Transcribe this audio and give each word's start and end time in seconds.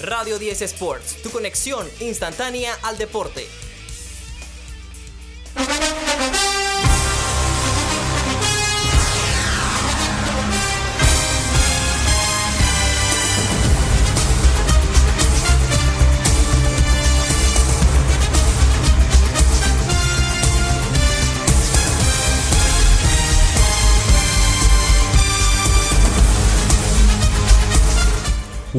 Radio 0.00 0.38
10 0.38 0.62
Sports, 0.62 1.22
tu 1.24 1.30
conexión 1.30 1.84
instantánea 1.98 2.72
al 2.84 2.98
deporte. 2.98 3.48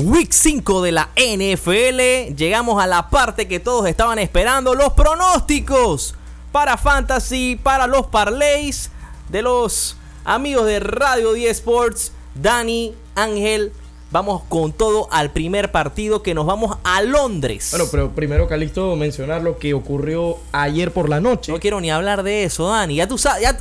Week 0.01 0.31
5 0.31 0.81
de 0.81 0.93
la 0.93 1.09
NFL. 1.17 2.33
Llegamos 2.33 2.81
a 2.81 2.87
la 2.87 3.09
parte 3.09 3.49
que 3.49 3.59
todos 3.59 3.85
estaban 3.85 4.17
esperando, 4.17 4.73
los 4.73 4.93
pronósticos 4.93 6.15
para 6.53 6.77
fantasy, 6.77 7.59
para 7.61 7.85
los 7.85 8.07
parlays 8.07 8.91
de 9.27 9.41
los 9.41 9.97
amigos 10.23 10.67
de 10.67 10.79
Radio 10.79 11.33
10 11.33 11.51
Sports, 11.57 12.13
Dani, 12.33 12.95
Ángel, 13.15 13.73
Vamos 14.11 14.41
con 14.49 14.71
todo 14.71 15.07
al 15.11 15.31
primer 15.31 15.71
partido 15.71 16.23
que 16.23 16.33
nos 16.33 16.47
vamos 16.47 16.77
a 16.83 17.03
Londres. 17.03 17.67
Bueno, 17.69 17.85
pero 17.91 18.09
primero, 18.09 18.47
Calixto, 18.47 18.95
mencionar 18.95 19.43
lo 19.43 19.59
que 19.59 19.75
ocurrió 19.75 20.37
ayer 20.51 20.91
por 20.91 21.09
la 21.09 21.19
noche. 21.19 21.51
No 21.51 21.59
quiero 21.59 21.79
ni 21.79 21.91
hablar 21.91 22.23
de 22.23 22.43
eso, 22.43 22.69
Dani. 22.69 22.95
Ya 22.95 23.07
tú 23.07 23.19
sabes, 23.19 23.43
ya 23.43 23.55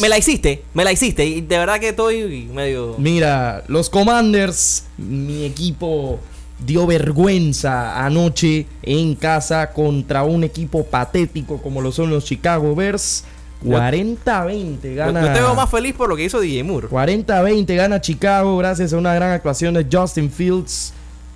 me, 0.00 0.08
la 0.08 0.18
hiciste, 0.18 0.64
me 0.74 0.82
la 0.82 0.90
hiciste. 0.90 1.24
Y 1.24 1.40
de 1.40 1.58
verdad 1.58 1.78
que 1.78 1.90
estoy 1.90 2.48
medio. 2.52 2.96
Mira, 2.98 3.62
los 3.68 3.88
Commanders, 3.88 4.86
mi 4.98 5.44
equipo 5.44 6.18
dio 6.58 6.86
vergüenza 6.86 8.04
anoche 8.04 8.66
en 8.82 9.14
casa 9.14 9.72
contra 9.72 10.24
un 10.24 10.42
equipo 10.42 10.84
patético 10.84 11.60
como 11.60 11.82
lo 11.82 11.92
son 11.92 12.10
los 12.10 12.24
Chicago 12.24 12.74
Bears. 12.74 13.24
40-20 13.64 14.94
gana. 14.94 15.20
Yo 15.20 15.32
te 15.32 15.40
veo 15.40 15.54
más 15.54 15.70
feliz 15.70 15.94
por 15.94 16.08
lo 16.08 16.16
que 16.16 16.24
hizo 16.24 16.40
DJ 16.40 16.64
Moore. 16.64 16.88
40-20 16.88 17.76
gana 17.76 18.00
Chicago 18.00 18.56
gracias 18.58 18.92
a 18.92 18.98
una 18.98 19.14
gran 19.14 19.32
actuación 19.32 19.74
de 19.74 19.86
Justin 19.90 20.30
Fields. 20.30 20.92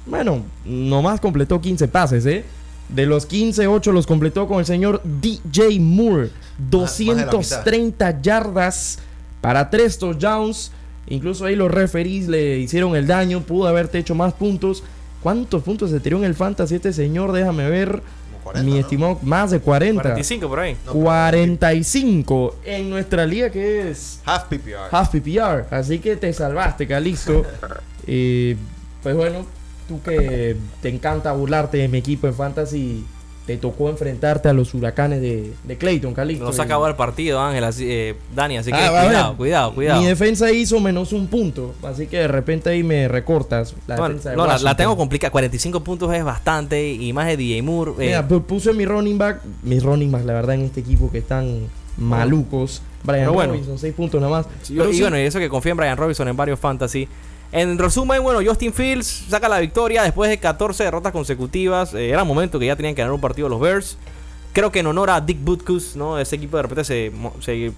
Bueno, 0.06 0.42
nomás 0.64 1.20
completó 1.20 1.60
15 1.60 1.88
pases, 1.88 2.26
¿eh? 2.26 2.44
De 2.88 3.06
los 3.06 3.26
15, 3.26 3.68
8 3.68 3.92
los 3.92 4.06
completó 4.06 4.48
con 4.48 4.58
el 4.58 4.66
señor 4.66 5.00
DJ 5.04 5.78
Moore. 5.80 6.30
230 6.70 8.20
yardas 8.20 8.98
para 9.40 9.70
3 9.70 9.98
touchdowns. 9.98 10.72
Incluso 11.06 11.44
ahí 11.44 11.56
los 11.56 11.70
referees 11.70 12.28
le 12.28 12.58
hicieron 12.58 12.96
el 12.96 13.06
daño. 13.06 13.40
Pudo 13.40 13.68
haberte 13.68 13.98
hecho 13.98 14.14
más 14.14 14.32
puntos. 14.32 14.82
¿Cuántos 15.22 15.62
puntos 15.62 15.90
se 15.90 16.00
tiró 16.00 16.18
en 16.18 16.24
el 16.24 16.34
fantasy 16.34 16.76
este 16.76 16.92
señor? 16.92 17.32
Déjame 17.32 17.68
ver. 17.68 18.02
Mi 18.62 18.78
estimado, 18.78 19.18
más 19.22 19.50
de 19.50 19.60
40. 19.60 20.02
45 20.02 20.48
por 20.48 20.60
ahí. 20.60 20.76
45 20.86 22.56
en 22.64 22.90
nuestra 22.90 23.26
liga 23.26 23.50
que 23.50 23.90
es 23.90 24.20
Half 24.24 24.44
PPR. 24.44 24.88
Half 24.90 25.10
PPR. 25.10 25.66
Así 25.70 25.98
que 25.98 26.16
te 26.16 26.32
salvaste, 26.32 26.86
Calixto. 26.86 27.44
eh, 28.06 28.56
pues 29.02 29.16
bueno, 29.16 29.46
tú 29.88 30.02
que 30.02 30.56
te 30.82 30.88
encanta 30.88 31.32
burlarte 31.32 31.78
de 31.78 31.88
mi 31.88 31.98
equipo 31.98 32.26
en 32.26 32.34
Fantasy 32.34 33.04
te 33.46 33.56
tocó 33.56 33.88
enfrentarte 33.88 34.48
a 34.48 34.52
los 34.52 34.74
huracanes 34.74 35.20
de, 35.20 35.52
de 35.64 35.76
Clayton, 35.78 36.14
Calixto. 36.14 36.44
No 36.44 36.52
se 36.52 36.62
acabó 36.62 36.86
el 36.86 36.94
partido, 36.94 37.40
Ángel, 37.40 37.64
eh, 37.80 38.14
Dani, 38.34 38.58
así 38.58 38.70
que 38.70 38.78
ah, 38.78 39.04
cuidado, 39.06 39.36
cuidado, 39.36 39.74
cuidado. 39.74 40.00
Mi 40.00 40.06
defensa 40.06 40.52
hizo 40.52 40.78
menos 40.78 41.12
un 41.12 41.26
punto, 41.26 41.74
así 41.82 42.06
que 42.06 42.18
de 42.18 42.28
repente 42.28 42.70
ahí 42.70 42.82
me 42.82 43.08
recortas 43.08 43.74
la 43.86 43.96
defensa 43.96 44.34
No, 44.34 44.46
la, 44.46 44.76
tengo 44.76 44.96
complicada, 44.96 45.30
45 45.30 45.80
puntos 45.82 46.14
es 46.14 46.22
bastante 46.22 46.92
y 46.92 47.12
más 47.12 47.26
de 47.26 47.36
DJ 47.36 47.62
Moore. 47.62 47.92
Eh. 47.92 48.06
Mira, 48.06 48.28
puse 48.28 48.72
mi 48.72 48.84
running 48.84 49.18
back, 49.18 49.40
mis 49.62 49.82
running 49.82 50.12
backs, 50.12 50.26
la 50.26 50.34
verdad, 50.34 50.54
en 50.54 50.62
este 50.62 50.80
equipo 50.80 51.10
que 51.10 51.18
están 51.18 51.66
malucos. 51.96 52.82
Brian 53.02 53.32
Robinson, 53.32 53.78
6 53.78 53.94
puntos 53.94 54.20
nada 54.20 54.30
más. 54.30 54.46
y, 54.68 55.00
bueno, 55.00 55.18
y 55.18 55.22
eso 55.22 55.38
que 55.38 55.48
confía 55.48 55.72
en 55.72 55.78
Brian 55.78 55.96
Robinson 55.96 56.28
en 56.28 56.36
varios 56.36 56.60
fantasy. 56.60 57.08
En 57.52 57.78
resumen, 57.78 58.22
bueno, 58.22 58.40
Justin 58.44 58.72
Fields 58.72 59.24
saca 59.28 59.48
la 59.48 59.58
victoria 59.58 60.04
después 60.04 60.30
de 60.30 60.38
14 60.38 60.84
derrotas 60.84 61.12
consecutivas. 61.12 61.94
Eh, 61.94 62.10
era 62.10 62.22
momento 62.22 62.58
que 62.58 62.66
ya 62.66 62.76
tenían 62.76 62.94
que 62.94 63.02
ganar 63.02 63.12
un 63.12 63.20
partido 63.20 63.48
los 63.48 63.60
Bears. 63.60 63.98
Creo 64.52 64.70
que 64.70 64.80
en 64.80 64.86
honor 64.86 65.10
a 65.10 65.20
Dick 65.20 65.42
Butkus, 65.42 65.96
¿no? 65.96 66.18
Ese 66.18 66.36
equipo 66.36 66.56
de 66.56 66.62
repente 66.62 66.84
se, 66.84 67.12
se 67.40 67.72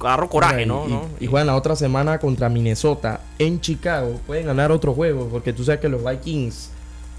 agarró 0.00 0.28
coraje, 0.28 0.66
¿no? 0.66 1.08
Y, 1.20 1.26
juegan 1.26 1.46
la 1.46 1.56
otra 1.56 1.76
semana 1.76 2.18
contra 2.18 2.48
Minnesota 2.48 3.20
en 3.38 3.60
Chicago. 3.60 4.20
Pueden 4.26 4.46
ganar 4.46 4.72
otro 4.72 4.92
juego 4.94 5.28
porque 5.30 5.52
tú 5.52 5.64
sabes 5.64 5.80
que 5.80 5.88
los 5.88 6.04
Vikings, 6.04 6.70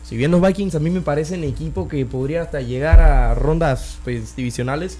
si 0.03 0.15
bien 0.15 0.31
los 0.31 0.41
Vikings 0.41 0.75
a 0.75 0.79
mí 0.79 0.89
me 0.89 1.01
parecen 1.01 1.43
equipo 1.43 1.87
que 1.87 2.05
podría 2.05 2.43
hasta 2.43 2.61
llegar 2.61 2.99
a 2.99 3.33
rondas 3.33 3.97
pues, 4.03 4.35
divisionales, 4.35 4.97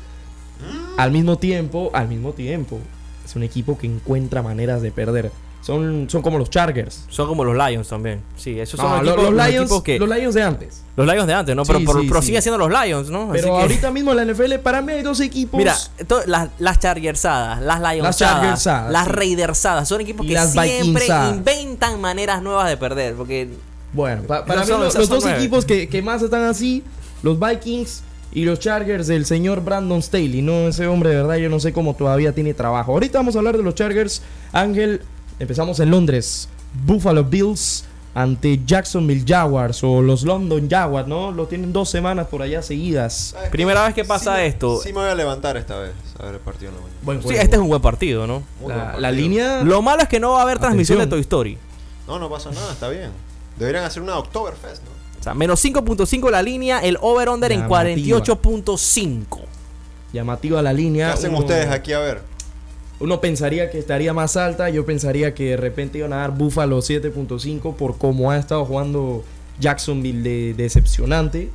al 0.98 1.12
mismo 1.12 1.38
tiempo, 1.38 1.92
al 1.94 2.08
mismo 2.08 2.34
tiempo, 2.34 2.80
es 3.24 3.36
un 3.36 3.44
equipo 3.44 3.78
que 3.78 3.86
encuentra 3.86 4.42
maneras 4.42 4.82
de 4.82 4.92
perder. 4.92 5.32
Son, 5.68 6.10
son 6.10 6.22
como 6.22 6.38
los 6.38 6.50
Chargers. 6.50 7.04
Son 7.10 7.28
como 7.28 7.44
los 7.44 7.54
Lions 7.54 7.90
también. 7.90 8.22
Sí, 8.38 8.58
esos 8.58 8.80
son 8.80 9.06
los, 9.06 9.34
Lions, 9.34 9.82
que, 9.84 10.00
los 10.00 10.08
Lions 10.08 10.34
de 10.34 10.42
antes. 10.42 10.82
Los 10.96 11.06
Lions 11.06 11.28
de 11.28 11.34
antes, 11.34 11.54
¿no? 11.58 11.66
Pero, 11.66 11.80
pero, 12.08 12.22
siguen 12.22 12.42
siendo 12.42 12.58
los 12.58 12.70
Lions, 12.70 13.10
¿no? 13.10 13.32
Pero 13.34 13.58
ahorita 13.58 13.92
mismo 13.92 14.14
en 14.14 14.26
la 14.26 14.34
NFL, 14.34 14.60
para 14.64 14.82
mí 14.82 14.94
hay 14.94 15.02
dos 15.02 15.20
equipos. 15.20 15.58
Mira, 15.58 15.76
las, 16.26 16.52
las 16.58 16.80
Chargersadas, 16.80 17.62
las 17.62 17.82
Lions, 17.82 18.18
las, 18.22 18.66
las 18.66 19.08
Raidersadas, 19.10 19.90
son 19.90 20.00
equipos 20.00 20.26
que 20.26 20.38
siempre 20.40 21.06
inventan 21.32 22.00
maneras 22.00 22.42
nuevas 22.42 22.70
de 22.70 22.78
perder. 22.78 23.16
Porque. 23.16 23.50
Bueno, 23.92 24.24
para 24.24 24.64
mí 24.64 24.70
los, 24.70 25.10
dos 25.10 25.26
equipos 25.26 25.66
que, 25.66 25.90
que 25.90 26.02
más 26.02 26.22
están 26.22 26.44
así, 26.44 26.82
los 27.24 27.38
Vikings 27.38 28.04
y 28.32 28.46
los 28.46 28.60
Chargers 28.60 29.08
del 29.08 29.26
señor 29.26 29.66
Brandon 29.66 30.02
Staley. 30.02 30.42
No, 30.42 30.70
ese 30.70 30.88
hombre 30.88 31.10
de 31.10 31.18
verdad, 31.18 31.36
yo 31.36 31.50
no 31.50 31.60
sé 31.60 31.74
cómo 31.74 31.94
todavía 31.94 32.34
tiene 32.34 32.54
trabajo. 32.54 32.94
Ahorita 32.94 33.20
vamos 33.20 33.36
a 33.36 33.40
hablar 33.40 33.58
de 33.58 33.64
los 33.64 33.76
Chargers. 33.76 34.22
Ángel, 34.54 35.02
Empezamos 35.40 35.80
en 35.80 35.92
Londres. 35.92 36.50
Buffalo 36.86 37.24
Bills 37.24 37.86
ante 38.18 38.60
Jacksonville 38.66 39.24
Jaguars 39.28 39.84
o 39.84 40.02
los 40.02 40.24
London 40.24 40.68
Jaguars, 40.68 41.08
¿no? 41.08 41.32
Lo 41.32 41.46
tienen 41.46 41.72
dos 41.72 41.90
semanas 41.90 42.26
por 42.28 42.42
allá 42.42 42.64
seguidas. 42.64 43.36
Primera 43.52 43.86
vez 43.86 43.94
que 43.94 44.04
pasa 44.04 44.44
esto. 44.44 44.82
Sí 44.82 44.90
me 44.90 45.02
voy 45.02 45.10
a 45.10 45.16
levantar 45.16 45.56
esta 45.56 45.78
vez 45.78 45.92
a 46.20 46.26
ver 46.26 46.34
el 46.36 46.40
partido. 46.40 46.72
sí, 47.22 47.36
este 47.36 47.58
es 47.58 47.62
un 47.62 47.68
buen 47.68 47.82
partido, 47.82 48.26
¿no? 48.26 48.42
La, 48.98 49.12
línea... 49.12 49.64
Lo 49.64 49.84
malo 49.84 50.02
es 50.02 50.10
que 50.10 50.20
no 50.20 50.32
va 50.32 50.40
a 50.40 50.42
haber 50.42 50.58
transmisión 50.58 50.98
de 50.98 51.06
Toy 51.06 51.22
Story. 51.22 51.60
No, 52.08 52.18
no 52.18 52.28
pasa 52.28 52.50
nada, 52.50 52.74
está 52.74 52.90
bien. 52.90 53.12
Deberían 53.58 53.84
hacer 53.84 54.02
una 54.02 54.18
Oktoberfest, 54.18 54.82
¿no? 54.84 54.90
O 55.20 55.24
sea, 55.24 55.36
menos 55.36 55.64
5.5 55.64 56.32
la 56.32 56.42
línea, 56.42 56.80
el 56.80 56.98
over-under 57.02 57.52
en 57.52 57.68
48.5. 57.68 59.40
Llamativa 60.12 60.62
la 60.64 60.74
línea. 60.74 61.08
¿Qué 61.08 61.14
hacen 61.14 61.36
ustedes 61.36 61.70
aquí 61.70 61.94
a 61.94 62.00
ver? 62.00 62.37
Uno 63.00 63.22
pensaría 63.22 63.70
que 63.70 63.78
estaría 63.78 64.14
más 64.14 64.38
alta, 64.38 64.70
yo 64.70 64.86
pensaría 64.86 65.36
que 65.36 65.52
de 65.52 65.58
repente 65.58 66.00
iban 66.00 66.14
a 66.14 66.18
dar 66.18 66.32
Buffalo 66.32 66.80
7.5 66.80 67.76
por 67.76 67.98
cómo 67.98 68.32
ha 68.32 68.38
estado 68.38 68.66
jugando 68.66 69.24
Jacksonville 69.60 70.24
de 70.24 70.54
decepcionante. 70.56 71.52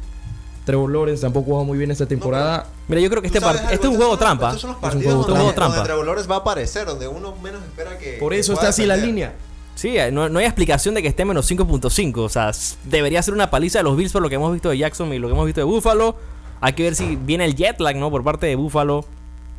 Trevor 0.64 0.90
Lawrence 0.90 1.22
tampoco 1.22 1.46
jugado 1.46 1.64
muy 1.64 1.78
bien 1.78 1.90
esta 1.90 2.06
temporada. 2.06 2.68
Mira, 2.86 3.00
yo 3.00 3.10
creo 3.10 3.20
que 3.20 3.26
este, 3.26 3.38
este 3.38 3.74
es 3.74 3.84
un 3.84 3.96
juego 3.96 4.16
trampa. 4.16 4.48
Estos 4.48 4.60
son 4.60 4.70
los 4.70 4.78
partidos 4.78 5.06
es 5.06 5.14
un 5.14 5.22
juego, 5.24 5.38
donde, 5.38 5.54
trampa. 5.54 5.82
Trevor 5.82 6.06
Lawrence 6.06 6.28
va 6.28 6.36
a 6.36 6.38
aparecer, 6.38 6.86
donde 6.86 7.08
uno 7.08 7.34
menos 7.42 7.62
espera 7.64 7.98
que. 7.98 8.12
Por 8.20 8.32
eso 8.32 8.52
está 8.52 8.68
así 8.68 8.86
la 8.86 8.96
línea. 8.96 9.34
Sí, 9.74 9.96
no, 10.12 10.28
no, 10.28 10.38
hay 10.38 10.44
explicación 10.44 10.94
de 10.94 11.02
que 11.02 11.08
esté 11.08 11.24
menos 11.24 11.50
5.5. 11.50 12.18
O 12.18 12.28
sea, 12.28 12.52
debería 12.84 13.22
ser 13.22 13.34
una 13.34 13.50
paliza 13.50 13.78
de 13.78 13.84
los 13.84 13.96
Bills 13.96 14.12
por 14.12 14.22
lo 14.22 14.28
que 14.28 14.36
hemos 14.36 14.52
visto 14.52 14.68
de 14.68 14.78
Jacksonville 14.78 15.16
y 15.16 15.18
lo 15.18 15.28
que 15.28 15.32
hemos 15.32 15.46
visto 15.46 15.60
de 15.60 15.64
Buffalo. 15.64 16.14
Hay 16.60 16.74
que 16.74 16.84
ver 16.84 16.94
si 16.94 17.16
viene 17.16 17.44
el 17.44 17.56
jet 17.56 17.80
lag, 17.80 17.96
¿no? 17.96 18.10
Por 18.10 18.22
parte 18.22 18.46
de 18.46 18.54
Buffalo. 18.54 19.04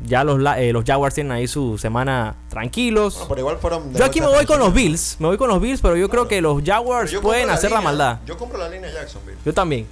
Ya 0.02 0.24
los, 0.24 0.40
eh, 0.56 0.72
los 0.72 0.84
Jaguars 0.84 1.14
tienen 1.14 1.32
ahí 1.32 1.46
su 1.46 1.78
semana 1.78 2.34
tranquilos. 2.50 3.26
yo 3.94 4.04
aquí 4.04 4.20
me 4.20 4.26
voy 4.26 4.44
con 4.44 4.58
los 4.58 4.74
Bills. 4.74 5.16
Me 5.18 5.28
voy 5.28 5.36
con 5.36 5.48
los 5.48 5.60
Bills, 5.60 5.80
pero 5.80 5.96
yo 5.96 6.08
creo 6.08 6.28
que 6.28 6.40
los 6.40 6.62
Jaguars 6.64 7.14
pueden 7.22 7.50
hacer 7.50 7.70
la, 7.70 7.80
maldad. 7.80 8.18
Yo 8.26 8.36
compro 8.36 8.58
la 8.58 8.68
línea 8.68 8.92
Jacksonville. 8.92 9.38
Yo 9.44 9.54
también. 9.54 9.86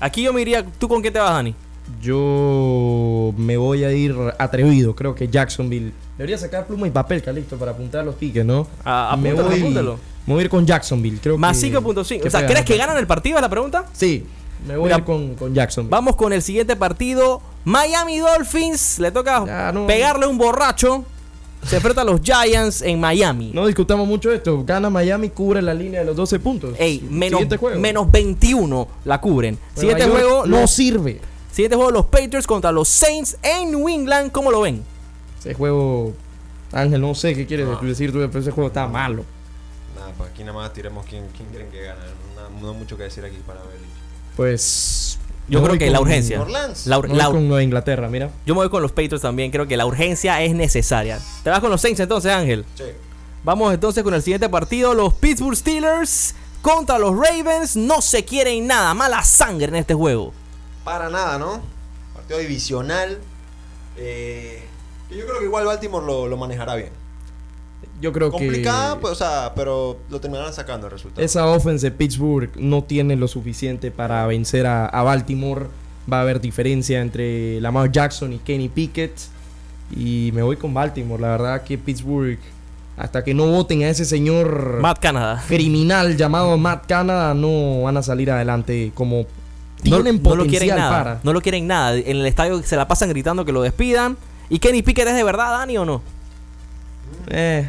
Aquí 0.00 0.22
yo 0.22 0.32
me 0.32 0.42
iría. 0.42 0.64
¿Tú 0.64 0.88
con 0.88 1.02
qué 1.02 1.10
te 1.10 1.18
vas, 1.18 1.30
Dani? 1.30 1.54
Yo 2.00 3.32
me 3.36 3.56
voy 3.56 3.84
a 3.84 3.92
ir 3.92 4.14
atrevido. 4.38 4.94
Creo 4.94 5.14
que 5.14 5.28
Jacksonville. 5.28 5.92
Debería 6.16 6.38
sacar 6.38 6.66
pluma 6.66 6.86
y 6.86 6.90
papel, 6.90 7.22
Calixto, 7.22 7.56
para 7.56 7.72
apuntar 7.72 8.04
los 8.04 8.14
piques, 8.14 8.44
¿no? 8.44 8.66
Ah, 8.84 9.16
me, 9.18 9.32
voy, 9.32 9.60
me 9.60 10.34
voy 10.34 10.40
a 10.40 10.44
ir 10.44 10.50
con 10.50 10.66
Jacksonville. 10.66 11.18
Creo 11.22 11.36
Más 11.36 11.62
5.5. 11.62 12.26
O 12.26 12.30
sea, 12.30 12.46
¿crees 12.46 12.64
que 12.64 12.76
ganan 12.76 12.96
el 12.96 13.06
partido? 13.06 13.36
¿Es 13.36 13.42
la 13.42 13.48
pregunta? 13.48 13.86
Sí. 13.92 14.26
Me 14.66 14.76
voy 14.76 14.90
a 14.90 14.98
ir 14.98 15.04
con, 15.04 15.34
con 15.34 15.54
Jacksonville. 15.54 15.90
Vamos 15.90 16.16
con 16.16 16.32
el 16.32 16.42
siguiente 16.42 16.76
partido. 16.76 17.40
Miami 17.64 18.18
Dolphins 18.18 18.98
le 18.98 19.10
toca 19.10 19.44
pegarle 19.86 20.26
un 20.26 20.38
borracho. 20.38 21.04
Se 21.64 21.76
enfrenta 21.76 22.02
a 22.02 22.04
los 22.04 22.20
Giants 22.20 22.82
en 22.82 23.00
Miami. 23.00 23.50
No 23.52 23.66
discutamos 23.66 24.06
mucho 24.06 24.32
esto. 24.32 24.62
Gana 24.64 24.88
Miami, 24.88 25.30
cubre 25.30 25.60
la 25.60 25.74
línea 25.74 26.00
de 26.00 26.06
los 26.06 26.14
12 26.14 26.38
puntos. 26.38 26.74
Ey, 26.78 27.04
menos, 27.10 27.42
menos 27.76 28.10
21 28.10 28.88
la 29.04 29.20
cubren. 29.20 29.58
Siguiente 29.74 30.06
juego. 30.06 30.46
No 30.46 30.66
sirve. 30.68 31.20
Siguiente 31.50 31.74
juego, 31.74 31.90
los 31.90 32.06
Patriots 32.06 32.46
contra 32.46 32.70
los 32.70 32.86
Saints 32.86 33.36
en 33.42 33.70
New 33.70 33.88
England. 33.88 34.30
¿Cómo 34.30 34.50
lo 34.50 34.60
ven? 34.60 34.84
Ese 35.40 35.54
juego. 35.54 36.12
Ángel, 36.70 37.00
no 37.00 37.14
sé 37.14 37.34
qué 37.34 37.46
quieres 37.46 37.66
decir 37.80 38.12
tú, 38.12 38.18
pero 38.18 38.38
ese 38.38 38.50
juego 38.50 38.68
está 38.68 38.86
malo. 38.86 39.24
Nada, 39.96 40.12
pues 40.16 40.30
aquí 40.30 40.44
nada 40.44 40.58
más 40.58 40.72
tiremos 40.72 41.06
quién, 41.06 41.26
quién 41.34 41.48
creen 41.48 41.70
que 41.70 41.82
gana. 41.82 42.00
No, 42.36 42.66
no 42.66 42.74
mucho 42.74 42.96
que 42.96 43.04
decir 43.04 43.24
aquí 43.24 43.38
para 43.46 43.60
Belichick. 43.62 44.05
Pues. 44.36 45.18
Yo 45.48 45.62
creo 45.62 45.78
que 45.78 45.90
la 45.90 46.00
urgencia. 46.00 46.40
Orleans. 46.40 46.86
La, 46.86 46.98
ur- 46.98 47.02
me 47.04 47.08
voy 47.10 47.18
la- 47.18 47.30
con 47.30 47.46
Nueva 47.48 47.62
Inglaterra, 47.62 48.08
mira. 48.08 48.30
yo 48.44 48.54
me 48.54 48.60
voy 48.62 48.68
con 48.68 48.82
los 48.82 48.90
Patriots 48.90 49.22
también. 49.22 49.50
Creo 49.52 49.66
que 49.68 49.76
la 49.76 49.86
urgencia 49.86 50.42
es 50.42 50.54
necesaria. 50.54 51.20
¿Te 51.44 51.50
vas 51.50 51.60
con 51.60 51.70
los 51.70 51.80
Saints 51.80 52.00
entonces, 52.00 52.32
Ángel? 52.32 52.64
Sí. 52.74 52.84
Vamos 53.44 53.72
entonces 53.72 54.02
con 54.02 54.12
el 54.14 54.22
siguiente 54.22 54.48
partido. 54.48 54.92
Los 54.92 55.14
Pittsburgh 55.14 55.56
Steelers 55.56 56.34
contra 56.62 56.98
los 56.98 57.12
Ravens. 57.16 57.76
No 57.76 58.02
se 58.02 58.24
quieren 58.24 58.66
nada. 58.66 58.92
Mala 58.94 59.22
sangre 59.22 59.66
en 59.68 59.76
este 59.76 59.94
juego. 59.94 60.32
Para 60.82 61.08
nada, 61.08 61.38
¿no? 61.38 61.60
Partido 62.12 62.40
divisional. 62.40 63.18
Eh, 63.96 64.64
que 65.08 65.16
yo 65.16 65.26
creo 65.26 65.38
que 65.38 65.44
igual 65.44 65.64
Baltimore 65.64 66.04
lo, 66.04 66.26
lo 66.26 66.36
manejará 66.36 66.74
bien. 66.74 66.90
Yo 68.00 68.12
creo 68.12 68.30
Complicada, 68.30 68.94
que. 68.94 69.00
pues, 69.00 69.12
o 69.12 69.16
sea, 69.16 69.52
pero 69.56 69.98
lo 70.10 70.20
terminarán 70.20 70.52
sacando 70.52 70.86
el 70.86 70.92
resultado. 70.92 71.24
Esa 71.24 71.46
offense 71.46 71.86
de 71.86 71.90
Pittsburgh 71.96 72.50
no 72.56 72.84
tiene 72.84 73.16
lo 73.16 73.26
suficiente 73.28 73.90
para 73.90 74.26
vencer 74.26 74.66
a, 74.66 74.86
a 74.86 75.02
Baltimore. 75.02 75.66
Va 76.12 76.18
a 76.18 76.20
haber 76.22 76.40
diferencia 76.40 77.00
entre 77.00 77.60
Lamar 77.60 77.90
Jackson 77.90 78.32
y 78.34 78.38
Kenny 78.38 78.68
Pickett. 78.68 79.12
Y 79.96 80.30
me 80.34 80.42
voy 80.42 80.56
con 80.56 80.74
Baltimore. 80.74 81.20
La 81.22 81.28
verdad 81.28 81.62
que 81.62 81.78
Pittsburgh, 81.78 82.38
hasta 82.96 83.24
que 83.24 83.32
no 83.34 83.46
voten 83.46 83.82
a 83.82 83.88
ese 83.88 84.04
señor 84.04 84.78
Matt 84.80 84.98
Canada. 85.00 85.42
criminal 85.48 86.16
llamado 86.16 86.56
Matt 86.58 86.86
Canada, 86.86 87.32
no 87.34 87.82
van 87.82 87.96
a 87.96 88.02
salir 88.02 88.30
adelante 88.30 88.92
como 88.94 89.22
No, 89.22 89.26
tienen 90.02 90.22
no 90.22 90.34
lo 90.36 90.44
quieren 90.44 90.68
potencial 90.68 90.78
nada. 90.78 90.90
para. 91.04 91.20
No 91.22 91.32
lo 91.32 91.40
quieren 91.40 91.66
nada. 91.66 91.96
En 91.96 92.18
el 92.18 92.26
estadio 92.26 92.62
se 92.62 92.76
la 92.76 92.86
pasan 92.86 93.08
gritando 93.08 93.44
que 93.44 93.52
lo 93.52 93.62
despidan. 93.62 94.16
¿Y 94.50 94.58
Kenny 94.58 94.82
Pickett 94.82 95.08
es 95.08 95.14
de 95.16 95.24
verdad, 95.24 95.50
Dani, 95.58 95.78
o 95.78 95.84
no? 95.84 96.02
Eh, 97.28 97.68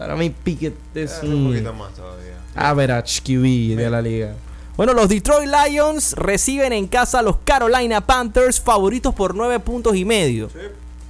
para 0.00 0.16
mí 0.16 0.30
Pickett 0.30 0.74
es 0.94 1.20
Eh, 1.22 1.26
un 1.26 1.34
un 1.34 1.48
poquito 1.52 1.74
más 1.74 1.92
todavía. 1.92 2.34
average 2.56 3.20
QB 3.22 3.76
de 3.76 3.90
la 3.90 4.00
liga. 4.00 4.34
Bueno, 4.76 4.94
los 4.94 5.10
Detroit 5.10 5.46
Lions 5.50 6.14
reciben 6.14 6.72
en 6.72 6.86
casa 6.86 7.18
a 7.18 7.22
los 7.22 7.36
Carolina 7.44 8.00
Panthers, 8.00 8.58
favoritos 8.58 9.14
por 9.14 9.34
nueve 9.34 9.60
puntos 9.60 9.94
y 9.94 10.06
medio. 10.06 10.48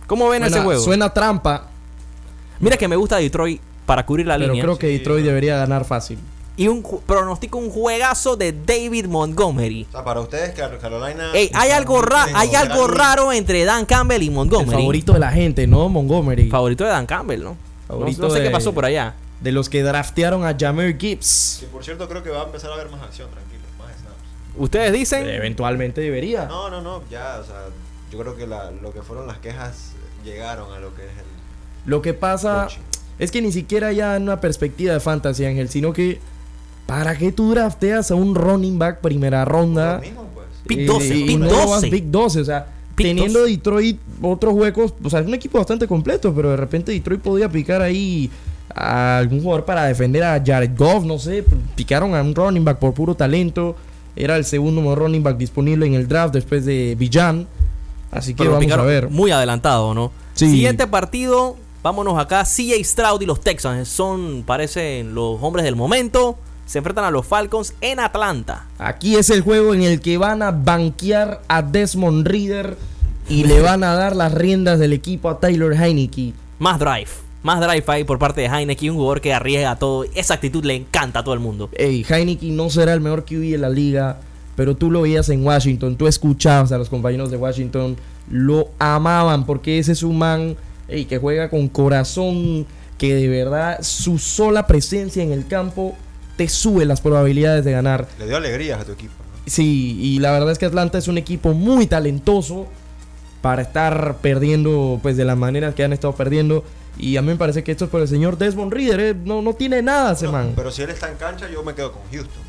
¿Cómo 0.09 0.29
ven 0.29 0.43
ese 0.43 0.51
Suena, 0.55 0.65
juego? 0.65 0.83
suena 0.83 1.15
trampa, 1.15 1.69
Mira 2.59 2.77
que 2.77 2.89
me 2.89 2.97
gusta 2.97 3.19
Detroit 3.19 3.61
para 3.87 4.05
cubrir 4.05 4.27
la 4.27 4.35
pero 4.37 4.49
línea. 4.49 4.63
creo 4.65 4.77
que 4.77 4.89
Sí, 4.89 4.99
Detroit 4.99 5.25
debería 5.25 5.57
ganar 5.57 5.85
fácil. 5.85 6.19
Y 6.57 6.67
un 6.67 6.83
pronostico 7.07 7.59
un 7.59 7.71
juegazo 7.71 8.37
de 8.37 8.53
David 8.53 9.07
Montgomery. 9.07 9.87
O 9.89 9.93
sea, 9.93 10.05
para 10.05 10.21
ustedes, 10.21 10.51
Car- 10.55 10.77
Carolina. 10.79 11.31
Ey, 11.33 11.49
hay 11.55 11.71
algo, 11.71 12.03
ra- 12.03 12.25
tienen 12.25 12.37
hay 12.43 12.55
algo 12.57 12.87
raro 12.89 13.33
entre 13.33 13.65
Dan 13.65 13.87
Campbell 13.87 14.21
y 14.23 14.27
El 14.27 14.33
Montgomery. 14.33 14.73
favorito 14.79 15.13
de 15.15 15.21
la 15.21 15.31
gente, 15.31 15.67
¿no? 15.69 15.89
Montgomery. 15.89 16.51
Favorito 16.51 16.83
de 16.85 16.91
Dan 16.91 17.07
Campbell, 17.07 17.43
¿no? 17.45 17.57
No, 17.91 17.99
Favorito 17.99 18.23
no 18.23 18.31
sé 18.31 18.39
qué 18.39 18.45
de- 18.45 18.51
pasó 18.51 18.73
por 18.75 18.85
allá. 18.85 19.15
De 19.41 19.53
los 19.53 19.69
que 19.69 19.83
draftearon 19.83 20.45
a 20.45 20.57
Jameer 20.59 20.99
Gibbs. 20.99 21.59
Que 21.61 21.67
por 21.67 21.83
cierto, 21.85 22.09
creo 22.09 22.23
que 22.23 22.31
va 22.31 22.43
a 22.43 22.45
empezar 22.45 22.71
a 22.71 22.75
haber 22.75 22.89
más 22.91 23.03
acción, 23.03 23.31
tranquilo. 23.31 23.61
Más 23.79 23.89
snaps. 24.01 24.17
Ustedes 24.59 24.93
dicen. 24.93 25.27
Eventualmente 25.29 26.01
debería. 26.01 26.45
No, 26.47 26.69
no, 26.71 26.81
no. 26.83 27.03
Ya, 27.11 27.39
o 27.41 27.45
sea, 27.45 27.67
yo 28.13 28.19
creo 28.19 28.37
que 28.37 28.47
la- 28.47 28.71
lo 28.71 28.93
que 28.93 29.03
fueron 29.03 29.27
las 29.27 29.39
quejas 29.39 29.93
llegaron 30.25 30.73
a 30.75 30.79
lo 30.79 30.95
que 30.95 31.03
es 31.07 31.11
el. 31.13 31.25
Lo 31.87 32.03
que 32.03 32.13
pasa 32.13 32.65
coaching. 32.69 32.83
es 33.19 33.31
que 33.31 33.41
ni 33.41 33.51
siquiera 33.53 33.93
ya 33.93 34.17
en 34.17 34.25
una 34.25 34.41
perspectiva 34.41 34.93
de 34.93 35.01
fantasy, 35.01 35.47
Ángel, 35.47 35.69
sino 35.71 35.93
que 35.95 36.21
¿para 36.87 37.17
qué 37.17 37.33
tú 37.33 37.53
drafteas 37.55 38.11
a 38.11 38.15
un 38.17 38.35
running 38.35 38.79
back 38.79 39.01
primera 39.01 39.45
ronda? 39.47 39.95
Lo 39.95 40.01
mismo, 40.03 40.29
pues. 40.35 40.47
Pick 40.67 40.81
Y- 40.81 40.85
12, 40.85 41.17
y 41.17 41.25
pick 41.29 41.39
no 41.39 41.47
lo 41.47 41.57
vas 41.57 41.67
12. 41.81 41.89
pick 41.89 42.05
12, 42.07 42.41
o 42.41 42.45
sea, 42.45 42.67
Teniendo 43.03 43.41
12. 43.41 43.51
Detroit 43.51 43.99
otros 44.23 44.55
huecos, 44.55 44.95
o 45.03 45.11
sea, 45.11 45.21
es 45.21 45.27
un 45.27 45.35
equipo 45.35 45.59
bastante 45.59 45.87
completo, 45.87 46.35
pero 46.35 46.51
de 46.51 46.57
repente 46.57 46.93
Detroit 46.93 47.21
podía 47.21 47.49
picar 47.49 47.83
ahí 47.83 48.31
a 48.75 49.19
algún 49.19 49.43
jugador 49.43 49.65
para 49.65 49.85
defender 49.85 50.23
a 50.23 50.43
Jared 50.45 50.77
Goff, 50.77 51.05
no 51.05 51.19
sé, 51.19 51.45
picaron 51.75 52.15
a 52.15 52.23
un 52.23 52.35
running 52.35 52.65
back 52.65 52.79
por 52.79 52.95
puro 52.95 53.15
talento, 53.15 53.77
era 54.17 54.37
el 54.37 54.45
segundo 54.45 54.81
mejor 54.81 55.01
running 55.01 55.23
back 55.23 55.37
disponible 55.37 55.87
en 55.87 55.95
el 55.95 56.07
draft 56.07 56.35
después 56.35 56.65
de 56.65 56.95
Villan, 56.99 57.47
así 58.11 58.35
que 58.35 58.45
Pero 58.45 58.53
vamos 58.53 58.73
a 58.73 58.83
ver. 58.83 59.09
Muy 59.09 59.31
adelantado, 59.31 59.95
¿no? 59.95 60.13
Sí. 60.35 60.51
Siguiente 60.51 60.87
partido, 60.87 61.57
vámonos 61.83 62.19
acá. 62.19 62.45
CJ 62.45 62.85
Stroud 62.85 63.23
y 63.23 63.27
los 63.27 63.41
Texans 63.41 63.89
son, 63.89 64.45
parecen, 64.47 65.15
los 65.15 65.39
hombres 65.43 65.65
del 65.65 65.77
momento. 65.77 66.39
Se 66.67 66.79
enfrentan 66.79 67.05
a 67.05 67.11
los 67.11 67.27
Falcons 67.27 67.75
en 67.81 67.99
Atlanta. 67.99 68.67
Aquí 68.79 69.17
es 69.17 69.29
el 69.31 69.41
juego 69.41 69.75
en 69.75 69.83
el 69.83 70.01
que 70.01 70.19
van 70.19 70.41
a 70.41 70.53
banquear 70.53 71.43
a 71.49 71.63
Desmond 71.63 72.25
Reader 72.29 72.77
y 73.31 73.45
le 73.45 73.61
van 73.61 73.85
a 73.85 73.95
dar 73.95 74.17
las 74.17 74.35
riendas 74.35 74.81
del 74.81 74.93
equipo 74.93 75.31
a 75.31 75.39
Taylor 75.39 75.73
Heineke. 75.73 76.33
Más 76.59 76.81
drive. 76.81 77.09
Más 77.45 77.61
drive 77.61 77.85
ahí 77.87 78.03
por 78.03 78.19
parte 78.19 78.41
de 78.41 78.49
Heineken, 78.49 78.91
un 78.91 78.97
jugador 78.97 79.21
que 79.21 79.33
arriesga 79.33 79.77
todo. 79.77 80.05
Esa 80.17 80.35
actitud 80.35 80.65
le 80.65 80.75
encanta 80.75 81.21
a 81.21 81.25
todo 81.25 81.33
el 81.33 81.41
mundo. 81.41 81.71
Ey, 81.75 82.05
Heineken 82.07 82.57
no 82.57 82.69
será 82.71 82.93
el 82.93 83.01
mejor 83.01 83.25
QB 83.25 83.53
de 83.53 83.59
la 83.59 83.69
liga, 83.69 84.19
pero 84.57 84.77
tú 84.77 84.91
lo 84.91 85.03
veías 85.03 85.29
en 85.29 85.47
Washington, 85.47 85.95
tú 85.97 86.09
escuchabas 86.09 86.73
a 86.73 86.79
los 86.79 86.89
compañeros 86.89 87.31
de 87.31 87.37
Washington, 87.37 87.97
lo 88.29 88.71
amaban 88.81 89.47
porque 89.47 89.79
ese 89.79 89.93
es 89.93 90.03
un 90.03 90.19
man 90.19 90.57
ey, 90.89 91.05
que 91.05 91.19
juega 91.19 91.49
con 91.51 91.69
corazón, 91.69 92.67
que 92.99 93.15
de 93.15 93.29
verdad 93.29 93.79
su 93.81 94.19
sola 94.19 94.67
presencia 94.67 95.23
en 95.23 95.31
el 95.31 95.47
campo 95.47 95.95
te 96.37 96.49
sube 96.49 96.85
las 96.85 97.01
probabilidades 97.01 97.65
de 97.65 97.71
ganar. 97.71 98.09
Le 98.19 98.27
dio 98.27 98.39
alegrías 98.39 98.81
a 98.81 98.85
tu 98.85 98.91
equipo, 98.91 99.15
¿no? 99.19 99.41
Sí, 99.47 99.99
y 100.01 100.19
la 100.19 100.33
verdad 100.33 100.51
es 100.51 100.59
que 100.59 100.67
Atlanta 100.67 100.99
es 100.99 101.07
un 101.07 101.17
equipo 101.17 101.55
muy 101.55 101.87
talentoso 101.87 102.67
para 103.43 103.63
estar 103.63 104.17
perdiendo 104.23 104.99
pues 105.03 105.17
de 105.17 105.25
las 105.25 105.37
maneras 105.37 105.75
que 105.75 105.85
han 105.85 105.93
estado 105.93 106.15
perdiendo. 106.15 106.65
Y 106.99 107.17
a 107.17 107.23
mí 107.23 107.29
me 107.29 107.37
parece 107.37 107.63
que 107.65 107.73
esto 107.73 107.85
es 107.87 107.91
por 107.91 108.03
el 108.03 108.09
señor 108.09 108.37
Desmond 108.37 108.73
Reader, 108.73 109.01
¿eh? 109.01 109.17
no, 109.25 109.41
no 109.41 109.55
tiene 109.55 109.81
nada 109.81 110.13
ese 110.13 110.27
No, 110.27 110.33
man. 110.33 110.53
pero 110.55 110.71
si 110.71 110.83
él 110.83 110.91
está 110.91 111.11
en 111.11 111.17
cancha, 111.17 111.49
yo 111.51 111.63
me 111.63 111.73
quedo 111.75 111.93
con 111.93 112.03
Houston. 112.13 112.43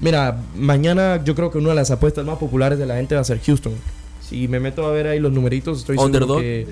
Mira, 0.00 0.40
mañana 0.56 1.22
yo 1.24 1.34
creo 1.34 1.50
que 1.50 1.58
una 1.58 1.70
de 1.70 1.74
las 1.74 1.90
apuestas 1.90 2.24
más 2.24 2.38
populares 2.38 2.78
de 2.78 2.86
la 2.86 2.96
gente 2.96 3.14
va 3.14 3.20
a 3.20 3.24
ser 3.24 3.40
Houston. 3.40 3.72
Si 4.20 4.46
me 4.46 4.60
meto 4.60 4.86
a 4.86 4.90
ver 4.90 5.06
ahí 5.06 5.18
los 5.20 5.32
numeritos, 5.32 5.78
estoy 5.78 5.96
Underdog. 5.96 6.40
seguro 6.40 6.42
que. 6.42 6.66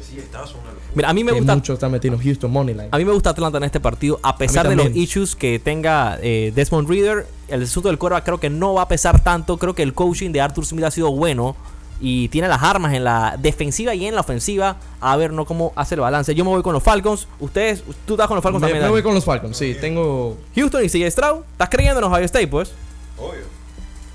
Mira, 0.95 1.09
a 1.09 1.15
mí 1.15 1.25
me 1.25 1.33
que 1.33 1.39
gusta. 1.39 1.55
muchos 1.55 1.75
están 1.75 1.91
metiendo 1.91 2.21
Houston 2.23 2.51
Moneyline. 2.51 2.89
A 2.93 2.99
mí 2.99 3.05
me 3.05 3.13
gusta 3.13 3.31
Atlanta 3.31 3.57
en 3.59 3.65
este 3.65 3.81
partido, 3.81 4.21
a 4.23 4.37
pesar 4.37 4.69
de 4.69 4.77
los 4.77 4.95
issues 4.95 5.35
que 5.35 5.59
tenga 5.59 6.19
eh, 6.23 6.53
Desmond 6.55 6.89
Reader. 6.89 7.27
El 7.49 7.63
asunto 7.63 7.89
del 7.89 7.99
quarterback 7.99 8.25
creo 8.25 8.41
que 8.41 8.51
no 8.51 8.75
va 8.75 8.83
a 8.83 8.89
pesar 8.89 9.23
tanto. 9.25 9.57
Creo 9.57 9.75
que 9.75 9.83
el 9.83 9.95
coaching 9.95 10.33
de 10.33 10.41
Arthur 10.43 10.67
Smith 10.67 10.85
ha 10.85 10.91
sido 10.91 11.11
bueno 11.13 11.57
y 12.01 12.29
tiene 12.29 12.49
las 12.49 12.63
armas 12.63 12.93
en 12.95 13.05
la 13.05 13.37
defensiva 13.39 13.95
y 13.95 14.07
en 14.07 14.15
la 14.15 14.21
ofensiva. 14.21 14.77
A 15.01 15.17
ver, 15.17 15.33
no 15.33 15.45
cómo 15.45 15.73
hace 15.77 15.95
el 15.95 16.01
balance. 16.03 16.35
Yo 16.35 16.45
me 16.45 16.51
voy 16.51 16.63
con 16.63 16.73
los 16.73 16.83
Falcons. 16.83 17.27
Ustedes, 17.41 17.83
tú 18.07 18.15
estás 18.15 18.27
con 18.27 18.37
los 18.37 18.43
Falcons 18.43 18.61
Me, 18.61 18.67
también. 18.69 18.79
me 18.79 18.83
Dani? 18.83 18.93
voy 18.93 19.03
con 19.03 19.15
los 19.15 19.25
Falcons, 19.25 19.57
sí, 19.57 19.77
tengo... 19.81 20.37
Houston 20.55 20.85
y 20.85 20.89
CJ 20.89 21.11
Stroud. 21.11 21.41
¿Estás 21.53 21.69
creyendo 21.71 21.99
en 22.01 22.05
Ohio 22.05 22.25
State, 22.25 22.49
pues? 22.49 22.73
Obvio. 23.19 23.43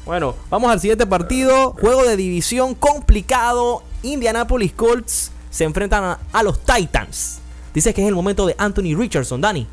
Bueno, 0.05 0.35
vamos 0.49 0.71
al 0.71 0.79
siguiente 0.79 1.05
partido. 1.05 1.71
Juego 1.79 2.03
de 2.03 2.15
división 2.17 2.73
complicado. 2.75 3.83
Indianapolis 4.03 4.73
Colts 4.73 5.31
se 5.49 5.63
enfrentan 5.63 6.03
a, 6.03 6.19
a 6.33 6.43
los 6.43 6.59
Titans. 6.59 7.39
Dice 7.73 7.93
que 7.93 8.01
es 8.01 8.07
el 8.07 8.15
momento 8.15 8.45
de 8.45 8.55
Anthony 8.57 8.95
Richardson, 8.97 9.41
Dani. 9.41 9.67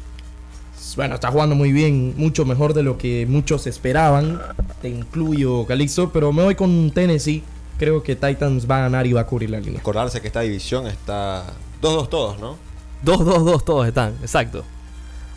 Bueno, 0.97 1.15
está 1.15 1.31
jugando 1.31 1.55
muy 1.55 1.71
bien, 1.73 2.15
mucho 2.17 2.45
mejor 2.45 2.75
de 2.75 2.83
lo 2.83 2.99
que 2.99 3.25
muchos 3.29 3.67
esperaban. 3.69 4.41
Te 4.83 4.89
incluyo, 4.89 5.65
Calixto, 5.67 6.11
pero 6.11 6.33
me 6.33 6.43
voy 6.43 6.55
con 6.57 6.91
Tennessee. 6.91 7.43
Creo 7.79 8.03
que 8.03 8.17
Titans 8.17 8.69
va 8.69 8.79
a 8.79 8.81
ganar 8.81 9.07
y 9.07 9.13
va 9.13 9.23
a 9.23 9.27
cubrir 9.27 9.51
la 9.51 9.61
línea. 9.61 9.81
Acordarse 9.81 10.21
que 10.21 10.27
esta 10.27 10.41
división 10.41 10.87
está 10.87 11.45
2-2 11.81 12.09
todos, 12.09 12.39
¿no? 12.41 12.57
2-2-2 13.05 13.65
todos 13.65 13.87
están, 13.87 14.17
exacto. 14.21 14.65